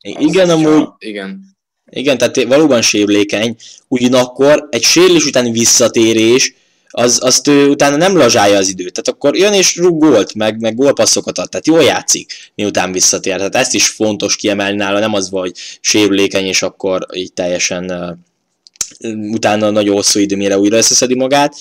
Igen, 0.00 0.50
amúgy, 0.50 0.88
igen. 0.98 1.56
Igen, 1.90 2.18
tehát 2.18 2.42
valóban 2.42 2.82
sérülékeny, 2.82 3.56
ugyanakkor 3.88 4.68
egy 4.70 4.82
sérülés 4.82 5.26
utáni 5.26 5.50
visszatérés, 5.50 6.54
az, 6.90 7.18
azt 7.22 7.48
ő 7.48 7.68
utána 7.68 7.96
nem 7.96 8.16
lazsálja 8.16 8.56
az 8.56 8.68
időt. 8.68 8.92
Tehát 8.92 9.08
akkor 9.08 9.36
jön 9.36 9.52
és 9.52 9.76
rúg 9.76 9.98
gólt, 9.98 10.34
meg, 10.34 10.60
meg 10.60 10.74
gólpasszokat 10.74 11.38
ad, 11.38 11.48
tehát 11.48 11.66
jól 11.66 11.82
játszik, 11.82 12.32
miután 12.54 12.92
visszatér. 12.92 13.36
Tehát 13.36 13.54
ezt 13.54 13.74
is 13.74 13.88
fontos 13.88 14.36
kiemelni 14.36 14.76
nála, 14.76 14.98
nem 14.98 15.14
az, 15.14 15.28
hogy 15.30 15.52
sérülékeny, 15.80 16.46
és 16.46 16.62
akkor 16.62 17.06
így 17.14 17.32
teljesen 17.32 17.90
uh, 17.90 19.30
utána 19.30 19.70
nagyon 19.70 19.94
hosszú 19.94 20.20
idő, 20.20 20.36
mire 20.36 20.58
újra 20.58 20.76
összeszedi 20.76 21.14
magát. 21.14 21.54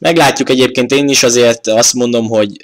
Meglátjuk 0.00 0.48
egyébként 0.48 0.92
én 0.92 1.08
is 1.08 1.22
azért 1.22 1.66
azt 1.66 1.94
mondom, 1.94 2.28
hogy, 2.28 2.56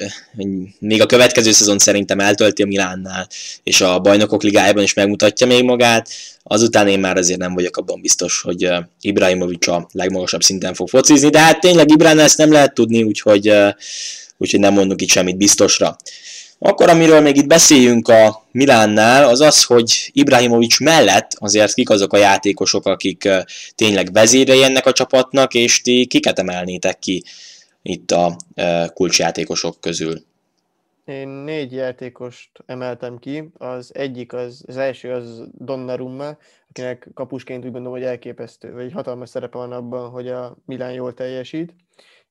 még 0.78 1.02
a 1.02 1.06
következő 1.06 1.52
szezon 1.52 1.78
szerintem 1.78 2.20
eltölti 2.20 2.62
a 2.62 2.66
Milánnál, 2.66 3.28
és 3.62 3.80
a 3.80 3.98
bajnokok 3.98 4.42
ligájában 4.42 4.82
is 4.82 4.94
megmutatja 4.94 5.46
még 5.46 5.64
magát. 5.64 6.08
Azután 6.42 6.88
én 6.88 6.98
már 6.98 7.16
azért 7.16 7.38
nem 7.38 7.54
vagyok 7.54 7.76
abban 7.76 8.00
biztos, 8.00 8.40
hogy 8.40 8.70
Ibrahimovic 9.00 9.66
a 9.66 9.88
legmagasabb 9.92 10.42
szinten 10.42 10.74
fog 10.74 10.88
focizni, 10.88 11.28
de 11.28 11.38
hát 11.38 11.60
tényleg 11.60 11.90
Ibránnál 11.90 12.24
ezt 12.24 12.38
nem 12.38 12.52
lehet 12.52 12.74
tudni, 12.74 13.02
úgyhogy, 13.02 13.52
úgyhogy 14.36 14.60
nem 14.60 14.72
mondunk 14.72 15.02
itt 15.02 15.10
semmit 15.10 15.36
biztosra. 15.36 15.96
Akkor 16.58 16.88
amiről 16.88 17.20
még 17.20 17.36
itt 17.36 17.46
beszéljünk 17.46 18.08
a 18.08 18.46
Milánnál, 18.50 19.28
az 19.28 19.40
az, 19.40 19.64
hogy 19.64 20.10
Ibrahimovic 20.12 20.80
mellett 20.80 21.30
azért 21.38 21.74
kik 21.74 21.90
azok 21.90 22.12
a 22.12 22.16
játékosok, 22.16 22.86
akik 22.86 23.28
tényleg 23.74 24.12
vezérei 24.12 24.62
ennek 24.62 24.86
a 24.86 24.92
csapatnak, 24.92 25.54
és 25.54 25.80
ti 25.80 26.06
kiket 26.06 26.38
emelnétek 26.38 26.98
ki 26.98 27.22
itt 27.82 28.10
a 28.10 28.36
kulcsjátékosok 28.94 29.80
közül? 29.80 30.22
Én 31.04 31.28
négy 31.28 31.72
játékost 31.72 32.50
emeltem 32.66 33.18
ki. 33.18 33.48
Az 33.58 33.90
egyik, 33.94 34.32
az, 34.32 34.64
az 34.66 34.76
első 34.76 35.12
az 35.12 35.42
Donnarumma, 35.58 36.36
akinek 36.68 37.08
kapusként 37.14 37.64
úgy 37.64 37.72
gondolom, 37.72 37.98
hogy 37.98 38.06
elképesztő, 38.06 38.72
vagy 38.72 38.92
hatalmas 38.92 39.28
szerepe 39.28 39.58
van 39.58 39.72
abban, 39.72 40.10
hogy 40.10 40.28
a 40.28 40.56
Milán 40.66 40.92
jól 40.92 41.14
teljesít 41.14 41.72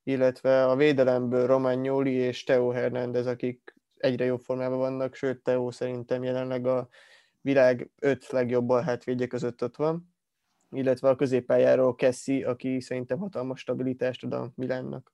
illetve 0.04 0.64
a 0.64 0.76
védelemből 0.76 1.46
Romagnoli 1.46 2.12
és 2.12 2.44
Teo 2.44 2.68
Hernández, 2.68 3.26
akik 3.26 3.73
egyre 4.04 4.24
jobb 4.24 4.40
formában 4.40 4.78
vannak, 4.78 5.14
sőt 5.14 5.42
Teo 5.42 5.70
szerintem 5.70 6.22
jelenleg 6.22 6.66
a 6.66 6.88
világ 7.40 7.90
öt 7.98 8.26
legjobb 8.30 8.72
hátvédje 8.72 9.26
között 9.26 9.62
ott 9.62 9.76
van, 9.76 10.14
illetve 10.72 11.08
a 11.08 11.16
középpályáról 11.16 11.94
Kessi, 11.94 12.42
aki 12.42 12.80
szerintem 12.80 13.18
hatalmas 13.18 13.60
stabilitást 13.60 14.24
ad 14.24 14.32
a 14.32 14.52
Milánnak. 14.54 15.12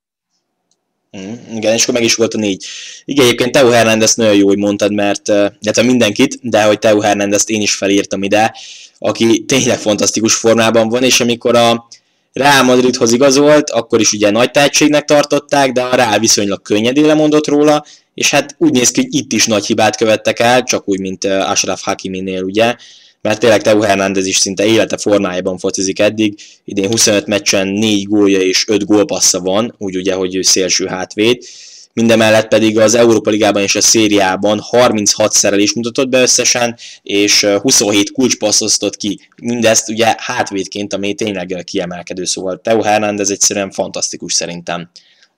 Mm, 1.18 1.56
igen, 1.56 1.74
és 1.74 1.82
akkor 1.82 1.94
meg 1.94 2.02
is 2.02 2.14
volt 2.14 2.34
a 2.34 2.38
négy. 2.38 2.64
Igen, 3.04 3.24
egyébként 3.24 3.52
Teo 3.52 3.68
Hernández 3.68 4.14
nagyon 4.14 4.34
jó, 4.34 4.46
hogy 4.46 4.58
mondtad, 4.58 4.92
mert 4.92 5.28
illetve 5.28 5.82
mindenkit, 5.82 6.38
de 6.42 6.64
hogy 6.64 6.78
Teo 6.78 7.00
Hernández 7.00 7.50
én 7.50 7.60
is 7.60 7.74
felírtam 7.74 8.22
ide, 8.22 8.54
aki 8.98 9.44
tényleg 9.44 9.78
fantasztikus 9.78 10.34
formában 10.34 10.88
van, 10.88 11.02
és 11.02 11.20
amikor 11.20 11.56
a 11.56 11.88
Real 12.32 12.62
Madridhoz 12.62 13.12
igazolt, 13.12 13.70
akkor 13.70 14.00
is 14.00 14.12
ugye 14.12 14.30
nagy 14.30 14.50
tehetségnek 14.50 15.04
tartották, 15.04 15.72
de 15.72 15.82
a 15.82 15.94
Real 15.94 16.18
viszonylag 16.18 16.62
könnyedén 16.62 17.06
lemondott 17.06 17.46
róla, 17.46 17.84
és 18.14 18.30
hát 18.30 18.54
úgy 18.58 18.72
néz 18.72 18.90
ki, 18.90 19.00
hogy 19.00 19.14
itt 19.14 19.32
is 19.32 19.46
nagy 19.46 19.66
hibát 19.66 19.96
követtek 19.96 20.38
el, 20.38 20.62
csak 20.62 20.88
úgy, 20.88 21.00
mint 21.00 21.24
Ashraf 21.24 21.82
Hakiminél, 21.82 22.42
ugye, 22.42 22.74
mert 23.22 23.40
tényleg 23.40 23.62
Teo 23.62 23.80
Hernández 23.80 24.26
is 24.26 24.36
szinte 24.36 24.64
élete 24.64 24.96
formájában 24.96 25.58
focizik 25.58 25.98
eddig, 25.98 26.38
idén 26.64 26.90
25 26.90 27.26
meccsen 27.26 27.68
4 27.68 28.06
gólja 28.06 28.40
és 28.40 28.68
5 28.68 28.84
gólpassza 28.84 29.40
van, 29.40 29.74
úgy 29.78 29.96
ugye, 29.96 30.14
hogy 30.14 30.34
ő 30.34 30.42
szélső 30.42 30.86
hátvéd, 30.86 31.44
mindemellett 31.92 32.48
pedig 32.48 32.78
az 32.78 32.94
Európa 32.94 33.30
Ligában 33.30 33.62
és 33.62 33.74
a 33.74 33.80
szériában 33.80 34.58
36 34.60 35.32
szerelés 35.32 35.74
mutatott 35.74 36.08
be 36.08 36.20
összesen, 36.20 36.76
és 37.02 37.44
27 37.44 38.12
kulcspassz 38.12 38.60
osztott 38.60 38.96
ki. 38.96 39.20
Mindezt 39.42 39.88
ugye 39.88 40.14
hátvédként, 40.18 40.92
ami 40.92 41.14
tényleg 41.14 41.62
kiemelkedő, 41.64 42.24
szóval 42.24 42.60
Teo 42.60 42.82
Hernández 42.82 43.30
egyszerűen 43.30 43.70
fantasztikus 43.70 44.32
szerintem. 44.32 44.90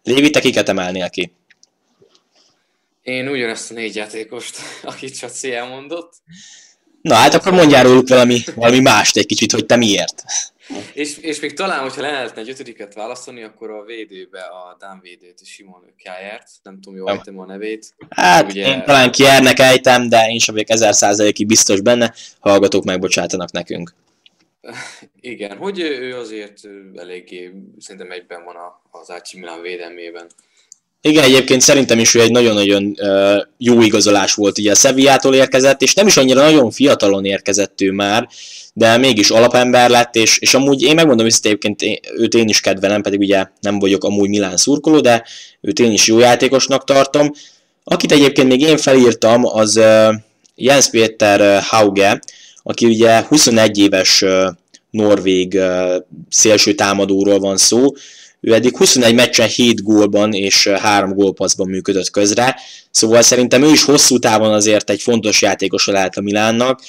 Lévi, 0.02 0.30
te 0.30 0.40
kiket 0.40 0.68
emelnél 0.68 1.10
ki? 1.10 1.32
Én 3.02 3.28
ugyanezt 3.28 3.70
a 3.70 3.74
négy 3.74 3.94
játékost, 3.94 4.58
akit 4.82 5.18
Csaci 5.18 5.54
elmondott. 5.54 6.12
Na 7.00 7.14
hát 7.14 7.34
akkor 7.34 7.52
mondjál 7.52 7.84
róluk 7.84 8.08
valami, 8.08 8.40
valami 8.54 8.80
mást 8.80 9.16
egy 9.16 9.26
kicsit, 9.26 9.52
hogy 9.52 9.66
te 9.66 9.76
miért. 9.76 10.24
És, 10.92 11.18
és 11.18 11.40
még 11.40 11.52
talán, 11.52 11.80
hogyha 11.80 12.00
lehetne 12.00 12.40
egy 12.40 12.48
ötödiket 12.48 12.94
választani, 12.94 13.42
akkor 13.42 13.70
a 13.70 13.84
védőbe 13.84 14.40
a 14.40 14.76
Dán 14.78 15.00
védőt, 15.02 15.46
Simon 15.46 15.94
Kájárt, 16.02 16.48
nem 16.62 16.80
tudom, 16.80 16.98
jól 16.98 17.10
ejtem 17.10 17.38
a 17.38 17.46
nevét. 17.46 17.94
Hát 18.10 18.50
ugye... 18.50 18.66
én 18.66 18.84
talán 18.84 19.10
Kiernek 19.10 19.58
ejtem, 19.58 20.08
de 20.08 20.26
én 20.28 20.38
sem 20.38 20.54
vagyok 20.54 20.70
ezer 20.70 20.94
százalékig 20.94 21.46
biztos 21.46 21.80
benne, 21.80 22.14
hallgatók 22.40 22.84
megbocsátanak 22.84 23.50
nekünk. 23.50 23.94
Igen, 25.20 25.56
hogy 25.56 25.80
ő 25.80 26.18
azért 26.18 26.60
eléggé 26.96 27.52
szerintem 27.78 28.10
egyben 28.10 28.44
van 28.44 28.56
az 28.90 29.10
AC 29.10 29.32
Milan 29.32 29.60
védelmében. 29.60 30.26
Igen, 31.04 31.24
egyébként 31.24 31.60
szerintem 31.60 31.98
is 31.98 32.14
ő 32.14 32.20
egy 32.20 32.30
nagyon-nagyon 32.30 32.96
jó 33.58 33.80
igazolás 33.80 34.34
volt, 34.34 34.58
ugye 34.58 34.70
a 34.70 34.74
Sevillától 34.74 35.34
érkezett, 35.34 35.82
és 35.82 35.94
nem 35.94 36.06
is 36.06 36.16
annyira 36.16 36.42
nagyon 36.42 36.70
fiatalon 36.70 37.24
érkezett 37.24 37.80
ő 37.80 37.90
már, 37.90 38.28
de 38.72 38.96
mégis 38.96 39.30
alapember 39.30 39.90
lett, 39.90 40.16
és, 40.16 40.38
és 40.38 40.54
amúgy 40.54 40.82
én 40.82 40.94
megmondom 40.94 41.26
hogy 41.26 41.34
egyébként 41.42 41.82
én, 41.82 41.98
őt 42.16 42.34
én 42.34 42.48
is 42.48 42.60
kedvelem, 42.60 43.02
pedig 43.02 43.18
ugye 43.18 43.46
nem 43.60 43.78
vagyok 43.78 44.04
amúgy 44.04 44.28
Milán 44.28 44.56
szurkoló, 44.56 45.00
de 45.00 45.24
őt 45.60 45.78
én 45.78 45.92
is 45.92 46.06
jó 46.06 46.18
játékosnak 46.18 46.84
tartom. 46.84 47.32
Akit 47.84 48.12
egyébként 48.12 48.48
még 48.48 48.60
én 48.60 48.76
felírtam, 48.76 49.46
az 49.46 49.80
Jens 50.54 50.90
Péter 50.90 51.62
Hauge, 51.62 52.20
aki 52.62 52.86
ugye 52.86 53.20
21 53.20 53.78
éves 53.78 54.24
norvég 54.90 55.58
szélső 56.28 56.72
támadóról 56.74 57.38
van 57.38 57.56
szó, 57.56 57.86
ő 58.42 58.54
eddig 58.54 58.76
21 58.76 59.14
meccsen 59.14 59.48
7 59.48 59.82
gólban 59.82 60.32
és 60.32 60.66
3 60.66 61.14
gólpaszban 61.14 61.68
működött 61.68 62.10
közre, 62.10 62.56
szóval 62.90 63.22
szerintem 63.22 63.62
ő 63.62 63.70
is 63.70 63.84
hosszú 63.84 64.18
távon 64.18 64.52
azért 64.52 64.90
egy 64.90 65.02
fontos 65.02 65.42
játékos 65.42 65.86
lehet 65.86 66.16
a 66.16 66.20
Milánnak, 66.20 66.80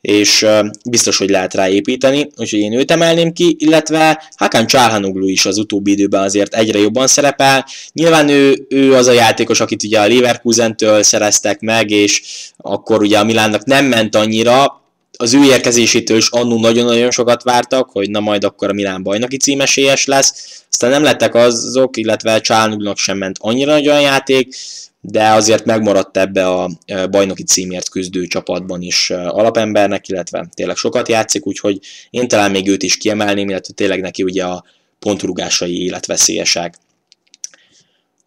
és 0.00 0.46
biztos, 0.84 1.18
hogy 1.18 1.30
lehet 1.30 1.54
rá 1.54 1.68
építeni, 1.68 2.30
úgyhogy 2.36 2.58
én 2.58 2.72
őt 2.72 2.90
emelném 2.90 3.32
ki, 3.32 3.56
illetve 3.58 4.22
Hakan 4.36 4.66
Csálhanoglu 4.66 5.28
is 5.28 5.46
az 5.46 5.58
utóbbi 5.58 5.90
időben 5.90 6.22
azért 6.22 6.54
egyre 6.54 6.78
jobban 6.78 7.06
szerepel. 7.06 7.66
Nyilván 7.92 8.28
ő, 8.28 8.66
ő 8.68 8.94
az 8.94 9.06
a 9.06 9.12
játékos, 9.12 9.60
akit 9.60 9.82
ugye 9.82 10.00
a 10.00 10.08
Leverkusentől 10.08 11.02
szereztek 11.02 11.60
meg, 11.60 11.90
és 11.90 12.22
akkor 12.56 13.02
ugye 13.02 13.18
a 13.18 13.24
Milánnak 13.24 13.64
nem 13.64 13.84
ment 13.84 14.14
annyira, 14.14 14.80
az 15.16 15.34
ő 15.34 15.44
érkezésétől 15.44 16.16
is 16.16 16.28
annó 16.30 16.60
nagyon-nagyon 16.60 17.10
sokat 17.10 17.42
vártak, 17.42 17.90
hogy 17.90 18.10
na 18.10 18.20
majd 18.20 18.44
akkor 18.44 18.68
a 18.68 18.72
Milán 18.72 19.02
bajnoki 19.02 19.36
címesélyes 19.36 20.06
lesz. 20.06 20.59
Aztán 20.82 20.94
nem 20.94 21.10
lettek 21.10 21.34
azok, 21.34 21.96
illetve 21.96 22.40
Csálnugnak 22.40 22.98
sem 22.98 23.18
ment 23.18 23.36
annyira 23.40 23.72
nagyon 23.72 24.00
játék, 24.00 24.54
de 25.00 25.28
azért 25.28 25.64
megmaradt 25.64 26.16
ebbe 26.16 26.48
a 26.48 26.70
bajnoki 27.10 27.42
címért 27.42 27.88
küzdő 27.88 28.26
csapatban 28.26 28.82
is 28.82 29.10
alapembernek, 29.10 30.08
illetve 30.08 30.48
tényleg 30.54 30.76
sokat 30.76 31.08
játszik, 31.08 31.46
úgyhogy 31.46 31.78
én 32.10 32.28
talán 32.28 32.50
még 32.50 32.68
őt 32.68 32.82
is 32.82 32.96
kiemelném, 32.96 33.48
illetve 33.48 33.74
tényleg 33.74 34.00
neki 34.00 34.22
ugye 34.22 34.44
a 34.44 34.64
pontrugásai 34.98 35.82
életveszélyesek. 35.82 36.74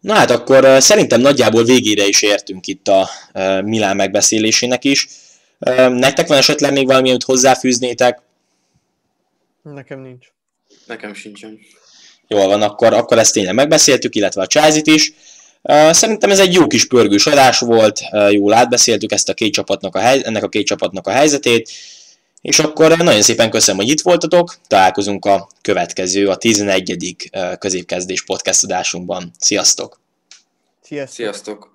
Na 0.00 0.14
hát 0.14 0.30
akkor 0.30 0.82
szerintem 0.82 1.20
nagyjából 1.20 1.64
végére 1.64 2.06
is 2.06 2.22
értünk 2.22 2.66
itt 2.66 2.88
a 2.88 3.08
Milán 3.64 3.96
megbeszélésének 3.96 4.84
is. 4.84 5.08
Nektek 5.88 6.26
van 6.26 6.38
esetleg 6.38 6.72
még 6.72 6.86
valami, 6.86 7.08
amit 7.08 7.22
hozzáfűznétek? 7.22 8.22
Nekem 9.62 10.00
nincs. 10.00 10.26
Nekem 10.86 11.14
sincsen. 11.14 11.58
Jól 12.28 12.46
van, 12.46 12.62
akkor, 12.62 12.92
akkor 12.92 13.18
ezt 13.18 13.32
tényleg 13.32 13.54
megbeszéltük, 13.54 14.14
illetve 14.14 14.42
a 14.42 14.46
chelsea 14.46 14.82
is. 14.84 15.12
Szerintem 15.90 16.30
ez 16.30 16.38
egy 16.38 16.52
jó 16.52 16.66
kis 16.66 16.86
pörgős 16.86 17.26
adás 17.26 17.58
volt, 17.58 18.00
jól 18.30 18.52
átbeszéltük 18.52 19.12
ezt 19.12 19.28
a 19.28 19.34
két 19.34 19.52
csapatnak 19.52 19.96
a 19.96 19.98
hely, 19.98 20.22
ennek 20.24 20.42
a 20.42 20.48
két 20.48 20.66
csapatnak 20.66 21.06
a 21.06 21.10
helyzetét, 21.10 21.70
és 22.40 22.58
akkor 22.58 22.96
nagyon 22.96 23.22
szépen 23.22 23.50
köszönöm, 23.50 23.80
hogy 23.80 23.90
itt 23.90 24.00
voltatok, 24.00 24.56
találkozunk 24.68 25.24
a 25.24 25.48
következő, 25.62 26.28
a 26.28 26.36
11. 26.36 27.30
középkezdés 27.58 28.24
podcast 28.24 28.64
adásunkban. 28.64 29.30
Sziasztok! 29.38 30.00
Sziasztok! 30.82 31.14
Sziasztok. 31.14 31.73